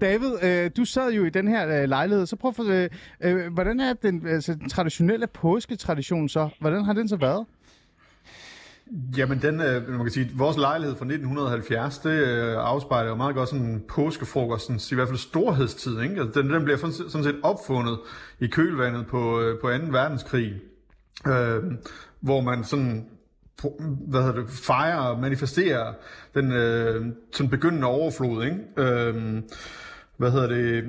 [0.01, 2.89] David, øh, du sad jo i den her øh, lejlighed, så prøv at øh,
[3.23, 6.49] Øh, hvordan er den, altså, den traditionelle påsketradition så?
[6.59, 7.45] Hvordan har den så været?
[9.17, 13.35] Jamen, den, øh, man kan sige, vores lejlighed fra 1970, det øh, afspejler jo meget
[13.35, 16.01] godt sådan påskefrokostens, i hvert fald storhedstid.
[16.01, 16.21] Ikke?
[16.21, 17.99] Altså, den, den bliver sådan set opfundet
[18.39, 19.73] i kølvandet på, øh, på 2.
[19.91, 20.61] verdenskrig,
[21.27, 21.63] øh,
[22.19, 23.05] hvor man sådan
[24.07, 25.93] hvad hedder det, fejrer og manifesterer
[26.33, 28.43] den øh, sådan begyndende overflod.
[28.45, 28.57] Ikke?
[28.77, 29.41] Øh,
[30.17, 30.83] hvad hedder det,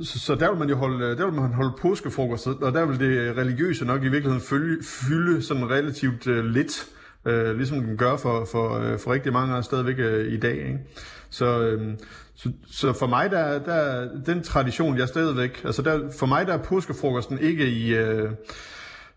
[0.00, 3.00] så, så der vil man jo holde, der vil man holde påskefrokost, og der vil
[3.00, 6.86] det religiøse nok i virkeligheden følge, fylde sådan relativt øh, lidt,
[7.24, 10.56] uh, ligesom den gør for, for, uh, for rigtig mange af stadigvæk uh, i dag.
[10.56, 10.78] Ikke?
[11.30, 11.82] Så, uh,
[12.34, 16.52] så, så for mig, der, der den tradition, jeg stadigvæk, altså der, for mig der
[16.52, 18.00] er påskefrokosten ikke i...
[18.00, 18.30] Uh,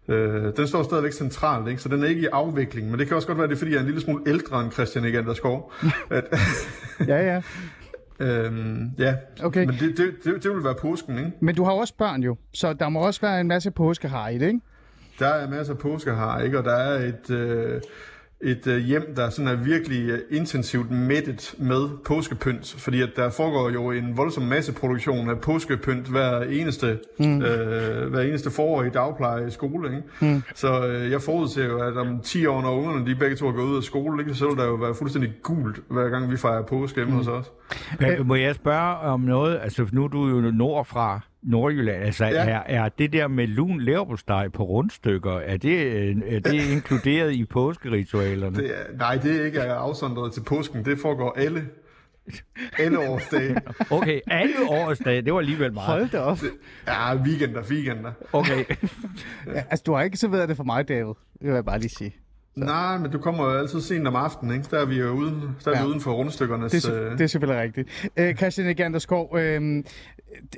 [0.08, 1.82] Øh, den står stadigvæk centralt, ikke?
[1.82, 2.90] så den er ikke i afvikling.
[2.90, 4.62] Men det kan også godt være, det er, fordi jeg er en lille smule ældre
[4.62, 5.74] end Christian Egander Skov.
[6.10, 6.24] at,
[7.08, 7.42] ja, ja.
[8.20, 9.66] Øhm, ja, okay.
[9.66, 11.32] men det, det, det, det vil være påsken, ikke?
[11.40, 13.72] Men du har også børn jo, så der må også være en masse
[14.40, 14.60] det, ikke?
[15.20, 16.58] Der er masser af påskehar, ikke?
[16.58, 17.30] Og der er et...
[17.30, 17.82] Øh,
[18.44, 23.30] et øh, hjem, der sådan er virkelig øh, intensivt mættet med påskepynt, fordi at der
[23.30, 27.42] foregår jo en voldsom masse produktion af påskepynt hver eneste, mm.
[27.42, 29.90] øh, hver eneste forår i dagpleje i skole.
[29.90, 30.34] Ikke?
[30.34, 30.44] Mm.
[30.56, 33.52] Så øh, jeg forudser jo, at om 10 år, når ungerne de begge to er
[33.52, 36.38] gået ud af skole, ikke, så vil der jo være fuldstændig gult, hver gang vi
[36.38, 37.18] fejrer påske hjemme mm.
[37.18, 37.52] hos os.
[38.26, 39.60] Må jeg spørge om noget?
[39.64, 41.22] Altså nu er du jo nordfra.
[41.44, 42.04] Nordjylland.
[42.04, 42.50] Altså, ja.
[42.50, 47.46] er, er det der med lun leverpostej på rundstykker, er det, er det inkluderet i
[47.46, 48.56] påskeritualerne?
[48.56, 50.86] Det er, nej, det er ikke afsondret til påsken.
[50.86, 51.68] Det foregår alle
[52.80, 53.56] alle årsdage.
[53.92, 55.88] Okay, alle årsdage, det var alligevel meget.
[55.88, 56.38] Hold da op.
[56.88, 58.12] Ja, weekender, weekender.
[58.34, 58.66] Okay.
[59.56, 61.06] ja, altså, du har ikke serveret det for mig, David.
[61.06, 62.16] Det vil jeg bare lige sige.
[62.58, 62.64] Så.
[62.64, 64.68] Nej, men du kommer jo altid sent om aftenen, ikke?
[64.72, 65.84] Der er vi jo uden, der er ja.
[65.84, 66.72] vi uden for rundstykkernes...
[66.72, 68.12] Det er, det er selvfølgelig rigtigt.
[68.18, 69.84] Øh, Christian Egander Skov, øh,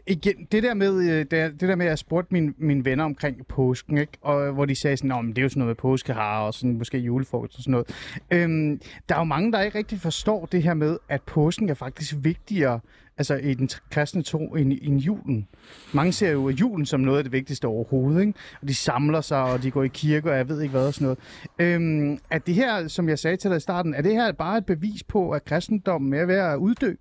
[0.08, 3.48] igen, det der med, øh, det, der med, at jeg spurgte mine, mine venner omkring
[3.48, 4.14] påsken, ikke?
[4.22, 6.78] Og, øh, hvor de sagde sådan, det er jo sådan noget med påskehare og sådan,
[6.78, 7.88] måske julefrokost og sådan noget.
[8.32, 11.74] Øhm, der er jo mange, der ikke rigtig forstår det her med, at påsken er
[11.74, 12.80] faktisk vigtigere
[13.18, 15.48] altså i den kristne tro end, end julen.
[15.94, 18.34] Mange ser jo julen som noget af det vigtigste overhovedet, ikke?
[18.62, 20.94] Og de samler sig, og de går i kirke, og jeg ved ikke hvad og
[20.94, 21.20] sådan noget.
[21.60, 24.58] Øhm, er det her, som jeg sagde til dig i starten, er det her bare
[24.58, 26.94] et bevis på, at kristendommen er ved at uddø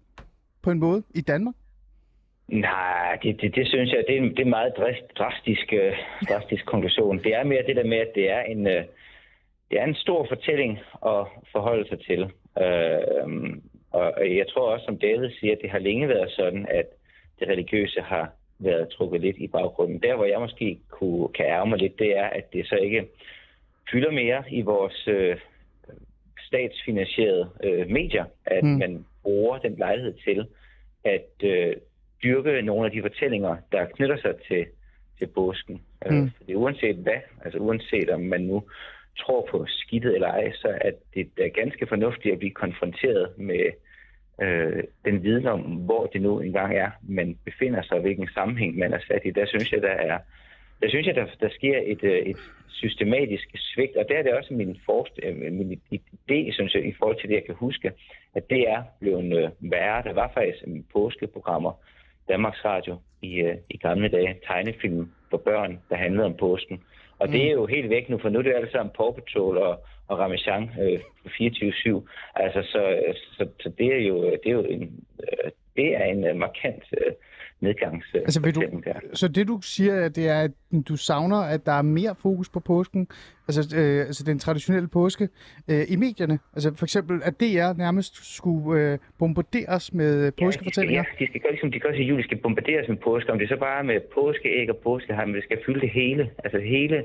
[0.63, 1.55] på en måde i Danmark?
[2.49, 4.73] Nej, det, det, det synes jeg, det er en, det er en meget
[5.19, 5.93] drastisk, øh,
[6.29, 7.19] drastisk konklusion.
[7.19, 8.85] Det er mere det der med, at det er en, øh,
[9.71, 12.21] det er en stor fortælling at forholde sig til.
[12.63, 13.57] Øh,
[13.91, 16.87] og jeg tror også, som David siger, at det har længe været sådan, at
[17.41, 20.03] det religiøse har været trukket lidt i baggrunden.
[20.03, 23.05] Der, hvor jeg måske kunne, kan ærge mig lidt, det er, at det så ikke
[23.93, 25.37] fylder mere i vores øh,
[26.47, 28.71] statsfinansierede øh, medier, at mm.
[28.71, 30.47] man bruger den lejlighed til
[31.05, 31.77] at øh,
[32.25, 34.67] dyrke nogle af de fortællinger, der knytter sig til,
[35.19, 35.83] til påsken.
[36.11, 36.23] Mm.
[36.23, 38.63] Øh, fordi uanset hvad, altså uanset om man nu
[39.19, 43.65] tror på skidtet eller ej, så er det er ganske fornuftigt at blive konfronteret med
[44.43, 48.79] øh, den viden om, hvor det nu engang er, man befinder sig, og hvilken sammenhæng
[48.79, 49.31] man er sat i.
[49.31, 50.19] Der synes jeg, der er
[50.83, 52.37] der synes jeg, der, der sker et, øh, et
[52.69, 56.95] systematisk svigt, og der er det også min, forst, øh, min idé, synes jeg, i
[56.99, 57.93] forhold til det, jeg kan huske,
[58.35, 60.03] at det er blevet værre.
[60.03, 60.59] Der var faktisk
[60.93, 61.73] påskeprogrammer,
[62.29, 66.83] Danmarks Radio, i, i gamle dage, tegnefilm for børn, der handlede om påsken.
[67.19, 67.33] Og mm.
[67.33, 69.85] det er jo helt væk nu, for nu er det alt sammen Paw Patrol og,
[70.09, 72.09] og Ramachan øh, på 24-7.
[72.35, 75.05] Altså, så, så, så det er jo, det er jo en,
[75.77, 77.13] det er en markant øh,
[77.63, 78.07] nedgangs...
[78.15, 78.63] Altså, vil du,
[79.15, 80.51] så det du siger, det er, at
[80.89, 83.09] du savner, at der er mere fokus på påsken,
[83.49, 85.29] altså, øh, altså den traditionelle påske,
[85.69, 86.39] øh, i medierne?
[86.55, 91.05] Altså for eksempel, at DR nærmest skulle øh, bombarderes med påskefortællinger?
[91.21, 93.33] Ja, de skal, gøre ligesom de gør til jul, de skal bombarderes med påske.
[93.33, 96.31] Om det så bare er med påskeæg og påskehej, men det skal fylde det hele.
[96.45, 97.05] Altså hele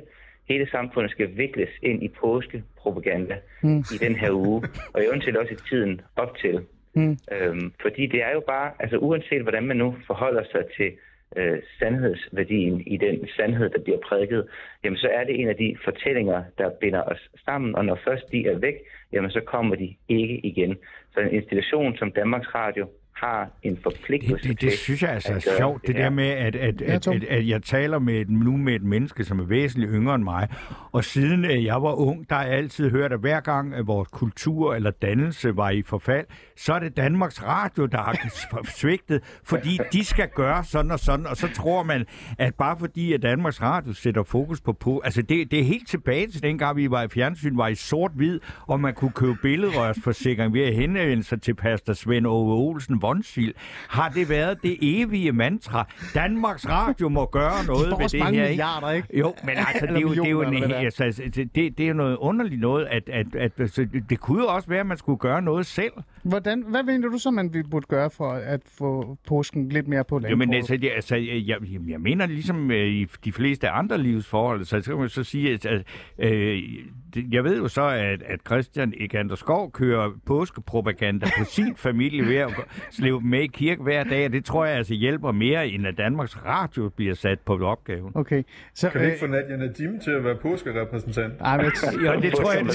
[0.49, 3.79] hele samfundet skal vikles ind i påskepropaganda mm.
[3.79, 6.65] i den her uge, og eventuelt også i tiden op til.
[6.97, 7.17] Mm.
[7.31, 10.91] Øhm, fordi det er jo bare, altså uanset hvordan man nu forholder sig til
[11.35, 14.47] øh, sandhedsværdien i den sandhed, der bliver prædiket,
[14.83, 18.31] jamen så er det en af de fortællinger, der binder os sammen, og når først
[18.31, 18.75] de er væk,
[19.13, 20.77] jamen så kommer de ikke igen.
[21.13, 25.33] Så en institution som Danmarks Radio har en forpligtelse det, det, det synes jeg altså
[25.33, 28.29] er sjovt, det, det der med, at, at, at, at, at jeg taler med et,
[28.29, 30.47] nu med et menneske, som er væsentligt yngre end mig,
[30.91, 33.87] og siden øh, jeg var ung, der har jeg altid hørt, at hver gang at
[33.87, 36.25] vores kultur eller dannelse var i forfald,
[36.57, 38.29] så er det Danmarks Radio, der har
[38.79, 42.05] svigtet, fordi de skal gøre sådan og sådan, og så tror man,
[42.37, 45.87] at bare fordi at Danmarks Radio sætter fokus på, på altså det, det er helt
[45.87, 50.53] tilbage til dengang, vi var i fjernsyn, var i sort-hvid, og man kunne købe billedrørsforsikring
[50.53, 53.53] ved at henvende sig til pastor Svend Ove Olsen, Vonsil,
[53.87, 55.87] har det været det evige mantra.
[56.13, 58.31] Danmarks Radio må gøre noget ved det her.
[58.31, 59.19] Milliarder, ikke?
[59.19, 62.17] Jo, men altså, det er jo, det er jo, en, altså, det, det er noget
[62.17, 65.17] underligt noget, at, at, at, at altså, det kunne jo også være, at man skulle
[65.17, 65.91] gøre noget selv.
[66.23, 70.19] Hvordan, hvad mener du så, man burde gøre for at få påsken lidt mere på
[70.19, 70.31] landkortet?
[70.31, 74.65] Jo, men altså, jeg, altså, jeg, jeg mener ligesom øh, i de fleste andre livsforhold,
[74.65, 75.83] så skal man så sige, at, at
[76.19, 76.63] øh,
[77.31, 82.35] jeg ved jo så, at, at Christian Egander Skov kører påskepropaganda på sin familie ved
[82.35, 82.49] at
[82.91, 85.87] slæve dem med i kirke hver dag, og det tror jeg altså hjælper mere, end
[85.87, 88.11] at Danmarks Radio bliver sat på opgaven.
[88.15, 88.43] Okay.
[88.73, 91.39] Så, kan vi ikke øh, få Nadia Nadim til at være påskerepræsentant?
[91.39, 91.65] Nej, men,
[92.05, 92.73] jo, det tror jeg, det,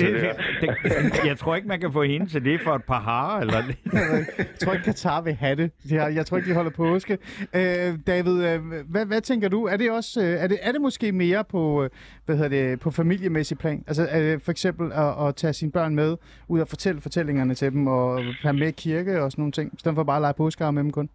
[0.60, 0.70] det,
[1.12, 3.40] det, jeg tror ikke, man kan få hende til det for et par harer.
[3.40, 3.62] Eller
[4.38, 5.70] jeg tror ikke, Katar vil have det.
[5.90, 7.18] Jeg tror ikke, de holder påske.
[7.54, 9.64] Øh, David, øh, hvad, hvad tænker du?
[9.64, 11.88] Er det, også, øh, er, det, er det måske mere på,
[12.26, 13.84] hvad hedder det, på familiemæssig plan?
[13.86, 16.16] Altså Øh, for eksempel at, at tage sine børn med
[16.48, 19.74] ud og fortælle fortællingerne til dem, og have med i kirke og sådan nogle ting,
[19.74, 21.08] i stedet for bare at lege påskar med dem kun?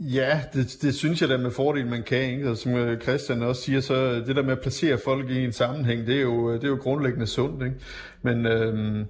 [0.00, 2.30] Ja, det, det synes jeg da med fordel, man kan.
[2.30, 2.50] Ikke?
[2.50, 5.52] Og som øh, Christian også siger, så det der med at placere folk i en
[5.52, 7.64] sammenhæng, det er jo, øh, det er jo grundlæggende sundt.
[7.64, 7.76] Ikke?
[8.22, 9.04] Men øhm,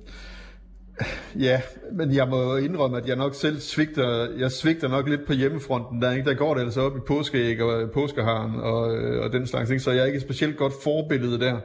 [1.39, 1.61] ja,
[1.93, 6.03] men jeg må indrømme, at jeg nok selv svigter, jeg svigter nok lidt på hjemmefronten.
[6.03, 6.31] Der, ikke?
[6.31, 8.81] der går det altså op i påskeæg og påskeharen og,
[9.21, 9.71] og den slags.
[9.71, 9.83] Ikke?
[9.83, 11.61] Så jeg er ikke et specielt godt forbillede der.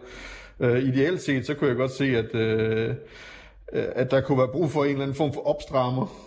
[0.60, 2.96] Øh, ideelt set, så kunne jeg godt se, at, øh,
[3.72, 6.26] at der kunne være brug for en eller anden form for opstrammer.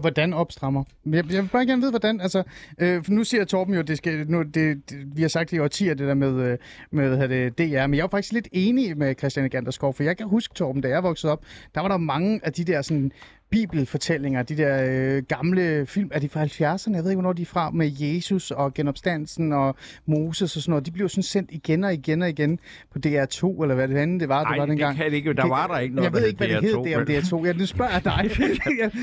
[0.00, 0.84] Hvordan opstrammer?
[1.06, 2.20] Jeg, jeg vil bare gerne vide, hvordan.
[2.20, 2.42] Altså,
[2.78, 5.56] øh, for nu siger Torben jo, det skal, nu, det, det, vi har sagt det
[5.56, 6.58] i årtier, det der med, øh,
[6.90, 10.16] med hvad det, DR, men jeg er faktisk lidt enig med Christian Ganderskov, for jeg
[10.16, 13.12] kan huske, Torben, da jeg voksede op, der var der mange af de der sådan,
[13.50, 16.94] bibelfortællinger, de der øh, gamle film, er de fra 70'erne?
[16.94, 19.76] Jeg ved ikke, hvornår de er fra, med Jesus og genopstandelsen og
[20.06, 20.86] Moses og sådan noget.
[20.86, 22.58] De blev sådan sendt igen og igen og igen
[22.90, 24.90] på DR2, eller hvad det andet det var, Ej, det var dengang.
[24.90, 25.32] det kan det ikke.
[25.32, 27.02] Der var der ikke noget, Jeg ved ikke, hvad det hed der om
[27.42, 27.46] DR2.
[27.46, 28.30] Jeg, nu spørger jeg dig.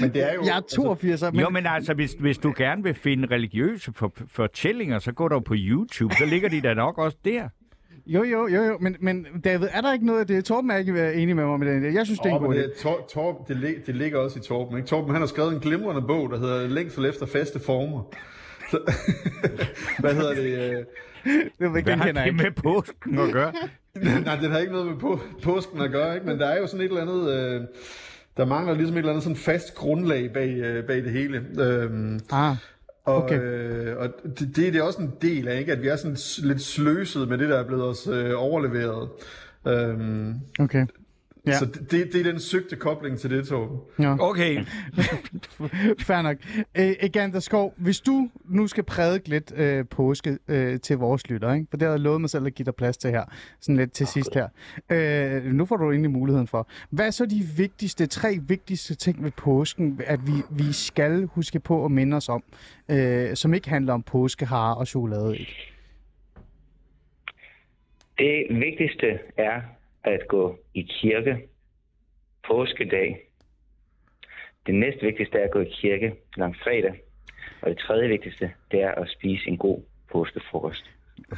[0.01, 1.39] men det er jo, jeg er 82 altså, men...
[1.39, 5.39] Jo, men altså, hvis, hvis du gerne vil finde religiøse for, fortællinger, så gå du
[5.39, 6.15] på YouTube.
[6.15, 7.49] Så ligger de da nok også der.
[8.07, 8.77] Jo, jo, jo, jo.
[8.79, 10.45] Men, men David, er der ikke noget af det?
[10.45, 11.93] Torben er ikke enig med mig med det.
[11.93, 14.41] Jeg synes, det er en god det, Tor, Tor, det, lig, det ligger også i
[14.41, 14.77] Torben.
[14.77, 14.87] Ikke?
[14.87, 18.03] Torben han har skrevet en glimrende bog, der hedder Længsel efter faste former.
[18.71, 18.79] Så,
[19.99, 20.75] hvad hedder det?
[20.75, 20.85] Øh?
[21.59, 23.53] det hvad har det med påsken at gøre?
[24.25, 26.27] Nej, det har ikke noget med på, påsken at gøre, ikke?
[26.27, 27.31] men der er jo sådan et eller andet...
[27.33, 27.61] Øh,
[28.37, 31.45] der mangler ligesom et eller andet sådan fast grundlag bag, øh, bag det hele.
[31.59, 32.55] Øhm, ah.
[33.07, 33.39] Og, okay.
[33.41, 35.71] øh, og det, det, det er også en del af, ikke?
[35.71, 39.09] at vi er sådan lidt sløset med det, der er blevet os øh, overleveret.
[39.67, 40.85] Øhm, okay.
[41.47, 41.59] Ja.
[41.59, 43.79] Så det, det, er den søgte kobling til det, Torben.
[44.19, 44.65] Okay.
[46.07, 46.37] Fair nok.
[46.77, 51.53] Øh, Egander Skov, hvis du nu skal prædike lidt øh, påske øh, til vores lytter,
[51.53, 51.67] ikke?
[51.69, 53.23] for det har jeg lovet mig selv at give dig plads til her,
[53.59, 54.47] sådan lidt til sidst her.
[54.89, 56.67] Øh, nu får du egentlig muligheden for.
[56.89, 61.59] Hvad er så de vigtigste, tre vigtigste ting ved påsken, at vi, vi skal huske
[61.59, 62.43] på at minde os om,
[62.89, 65.37] øh, som ikke handler om påskehare og chokolade?
[65.37, 65.73] Ikke?
[68.17, 69.61] Det vigtigste er
[70.03, 71.37] at gå i kirke
[72.47, 73.17] påskedag.
[74.65, 76.93] Det næste vigtigste er at gå i kirke langfredag.
[77.61, 79.81] Og det tredje vigtigste, det er at spise en god
[80.11, 80.85] påskefrokost.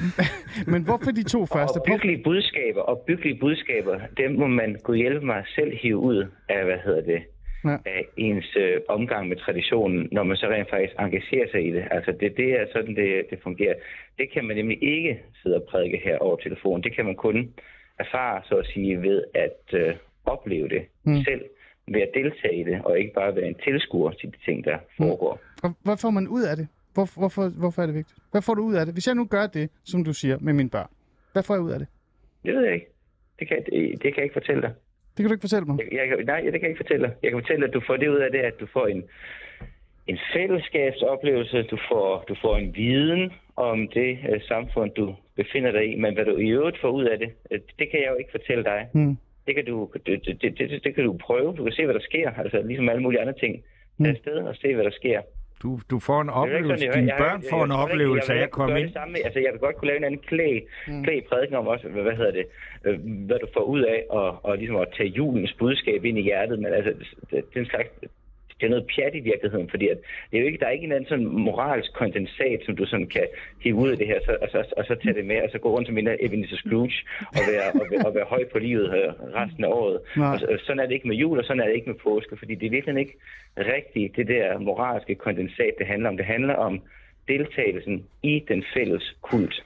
[0.74, 1.78] Men hvorfor de to første?
[1.78, 6.26] Og byggelige budskaber, og byggelige budskaber, dem må man kunne hjælpe mig selv hive ud
[6.50, 7.22] af, hvad hedder det,
[7.66, 7.78] Ja.
[7.86, 11.84] af ens øh, omgang med traditionen, når man så rent faktisk engagerer sig i det.
[11.92, 13.74] Altså det, det er sådan, det, det fungerer.
[14.18, 16.82] Det kan man nemlig ikke sidde og prædike her over telefon.
[16.84, 17.54] Det kan man kun
[18.00, 19.96] erfare, så at sige, ved at øh,
[20.26, 21.12] opleve det Mm.
[21.14, 21.24] mm.
[21.24, 21.42] selv,
[21.88, 24.78] ved at deltage i det, og ikke bare være en tilskuer til de ting, der
[24.98, 25.40] foregår.
[25.64, 26.68] Og hvad får man ud af det?
[26.94, 28.20] Hvor, hvorfor, hvorfor er det vigtigt?
[28.32, 28.96] Hvad får du ud af det?
[28.96, 30.90] Hvis jeg nu gør det, som du siger, med mine børn,
[31.34, 31.88] hvad får jeg ud af det?
[32.46, 32.88] Det ved jeg ikke.
[33.40, 34.74] Det kan, det, det kan jeg ikke fortælle dig.
[35.18, 35.80] Det kan du ikke fortælle mig.
[35.92, 37.14] Jeg, jeg, nej, det kan jeg ikke fortælle dig.
[37.24, 39.04] Jeg kan fortælle dig, at du får det ud af det, at du får en,
[40.08, 45.86] en fællesskabsoplevelse, du får, du får en viden om det uh, samfund, du befinder dig
[45.92, 48.16] i, men hvad du i øvrigt får ud af det, øh, det kan jeg jo
[48.16, 48.88] ikke fortælle dig.
[48.94, 49.18] Hmm.
[49.48, 51.54] Det kan du, det, det, det, det, kan du prøve.
[51.58, 52.32] Du kan se, hvad der sker.
[52.38, 53.64] Altså ligesom alle mulige andre ting.
[54.04, 55.22] Tag afsted og se, hvad der sker.
[55.64, 56.86] Du, du får en oplevelse.
[56.86, 58.88] sådan, Dine børn får en oplevelse af jeg- at komme jeg, ind.
[58.88, 59.16] Det samme.
[59.26, 60.60] Altså, jeg vil godt kunne lave en anden klæ,
[61.04, 62.46] klæ prædiken om også, hvad, hvad hedder det,
[62.86, 66.22] øh, hvad du får ud af, og, og ligesom at tage julens budskab ind i
[66.22, 66.92] hjertet, men altså,
[67.32, 67.90] det, det er en slags,
[68.60, 69.98] det er noget pjat i virkeligheden, fordi at
[70.32, 73.08] det er jo ikke, der er ikke en anden sådan moralsk kondensat, som du sådan
[73.08, 73.26] kan
[73.64, 75.58] hive ud af det her, så, og, så, og så tage det med, og så
[75.60, 78.86] gå rundt som en Ebenezer Scrooge, og være, og, være, og være høj på livet
[78.98, 80.00] øh, resten af året.
[80.18, 80.34] Nej.
[80.34, 82.38] Og, så- sådan er det ikke med jul, og sådan er det ikke med påske,
[82.38, 83.16] fordi det er virkelig ikke
[83.58, 86.18] rigtigt det der moralske kondensat, det handler om.
[86.18, 86.82] Det handler om
[87.28, 89.66] deltagelsen i den fælles kult.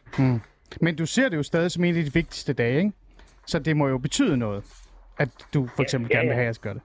[0.82, 2.92] Men du ser det jo stadig som en af de vigtigste dage, ikke?
[3.48, 4.64] Så det må jo betyde noget,
[5.20, 6.36] at du for eksempel ja, gerne vil ja.
[6.36, 6.82] have, at jeg skal gøre det.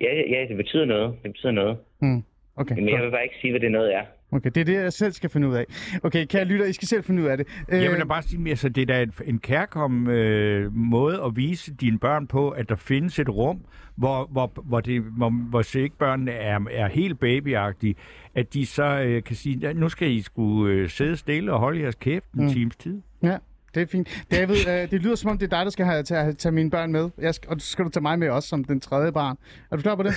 [0.00, 1.14] Ja, ja, ja, det betyder noget.
[1.22, 1.76] Det betyder noget.
[2.00, 2.22] Hmm.
[2.56, 4.02] Okay, Men jeg vil bare ikke sige, hvad det noget er.
[4.32, 5.64] okay, det er det, jeg selv skal finde ud af.
[6.02, 7.46] Okay, kære lytter, I skal selv finde ud af det.
[7.68, 11.22] Øh, Jeg vil da bare sige, at altså, det er da en, kærkom øh, måde
[11.24, 13.60] at vise dine børn på, at der findes et rum,
[13.96, 17.94] hvor, hvor, hvor, det, hvor, hvor så ikke børnene er, er helt babyagtige,
[18.34, 21.58] at de så øh, kan sige, "Ja, nu skal I skulle øh, sidde stille og
[21.58, 22.50] holde jeres kæft en mm.
[22.50, 23.02] times tid.
[23.22, 23.36] Ja,
[23.76, 24.08] det er fint.
[24.30, 26.70] David, øh, det lyder som om, det er dig, der skal have, tage, tage mine
[26.70, 27.10] børn med.
[27.18, 29.36] Jeg skal, og så skal du tage mig med også som den tredje barn.
[29.70, 30.14] Er du klar på det?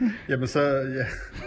[0.28, 1.04] Jamen så, ja.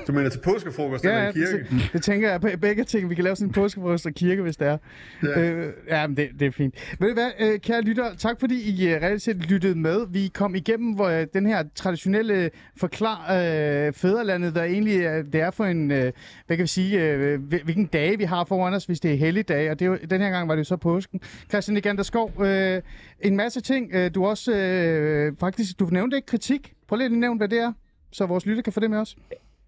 [0.08, 1.58] Du mener til påskefrokost eller ja, i kirke?
[1.58, 3.10] det, det tænker jeg på begge ting.
[3.10, 4.78] Vi kan lave sådan en påskefrokost og kirke, hvis det er.
[5.24, 6.76] Ja, øh, ja men det, det er fint.
[7.00, 10.00] Ved du hvad, øh, kære lytter, tak fordi I uh, reelt set lyttede med.
[10.10, 15.00] Vi kom igennem hvor, øh, den her traditionelle forklar øh, fædrelandet, der egentlig
[15.34, 16.12] det er for en, øh,
[16.48, 19.18] hvad kan vi sige, øh, hvil- hvilken dage vi har foran os, hvis det er
[19.18, 19.72] helligdag.
[19.72, 21.22] Og det jo, den her gang var det jo så påsken.
[21.50, 22.82] Christian Egander Skov, øh,
[23.22, 23.90] en masse ting.
[23.94, 26.74] Øh, du også øh, faktisk, du nævnte ikke kritik.
[26.88, 27.74] Prøv lige at nævne, hvad det er,
[28.18, 29.12] så vores lytter kan få det med os.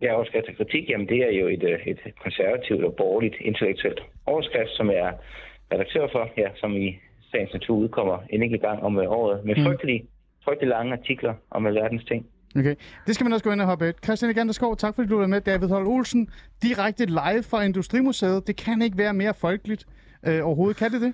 [0.02, 4.02] Jeg overskrift til kritik, jamen det er jo et, øh, et konservativt og borgerligt intellektuelt
[4.26, 5.14] overskrift, som jeg er
[5.74, 7.00] redaktør for, ja, som i
[7.32, 10.06] sagens natur udkommer en enkelt gang om øh, året, med frygtelig,
[10.46, 12.26] frygtelig lange artikler om alverdens ting.
[12.56, 12.76] Okay.
[13.08, 13.94] Det skal man også gå ind og hoppe af.
[14.04, 15.42] Christian Egander Skov, tak fordi du var med.
[15.42, 16.30] David Holm Olsen,
[16.62, 18.48] direkte live fra Industrimuseet.
[18.48, 19.86] Det kan ikke være mere folkeligt
[20.28, 20.78] øh, overhovedet.
[20.78, 21.14] Kan det det?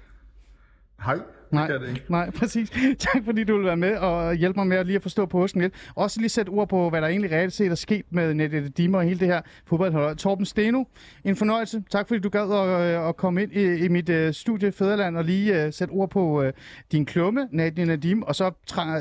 [1.06, 1.18] Hej,
[1.62, 2.12] det kan det ikke.
[2.12, 2.70] nej, præcis.
[3.00, 5.62] Tak fordi du vil være med og hjælpe mig med at lige at forstå påsken
[5.62, 5.74] lidt.
[5.96, 8.98] Også lige sætte ord på, hvad der egentlig reelt set er sket med Nette Dimmer
[8.98, 10.16] og hele det her fodboldhold.
[10.16, 10.84] Torben Steno,
[11.24, 11.84] en fornøjelse.
[11.90, 15.18] Tak fordi du gad at, øh, at komme ind i, i mit uh, studie Fæderland
[15.18, 16.50] og lige uh, sætte ord på uh,
[16.92, 18.52] din klumme, Nadia Nadim, og så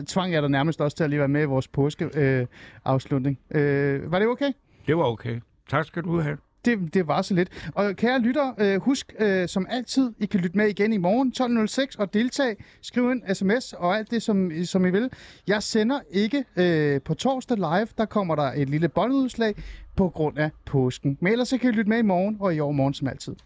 [0.06, 2.04] tvang jeg dig nærmest også til at lige være med i vores påske
[2.40, 2.46] uh,
[2.84, 3.38] afslutning.
[3.54, 3.60] Uh,
[4.12, 4.52] var det okay?
[4.86, 5.40] Det var okay.
[5.70, 6.36] Tak skal du have.
[6.64, 7.70] Det, det var så lidt.
[7.74, 11.32] Og kære lytter, øh, husk øh, som altid, I kan lytte med igen i morgen
[11.88, 12.56] 12.06 og deltage.
[12.82, 15.10] Skriv en sms og alt det, som, som I vil.
[15.46, 17.88] Jeg sender ikke øh, på torsdag live.
[17.98, 19.54] Der kommer der et lille båndudslag
[19.96, 21.18] på grund af påsken.
[21.20, 23.34] Men ellers så kan I lytte med i morgen og i overmorgen som altid.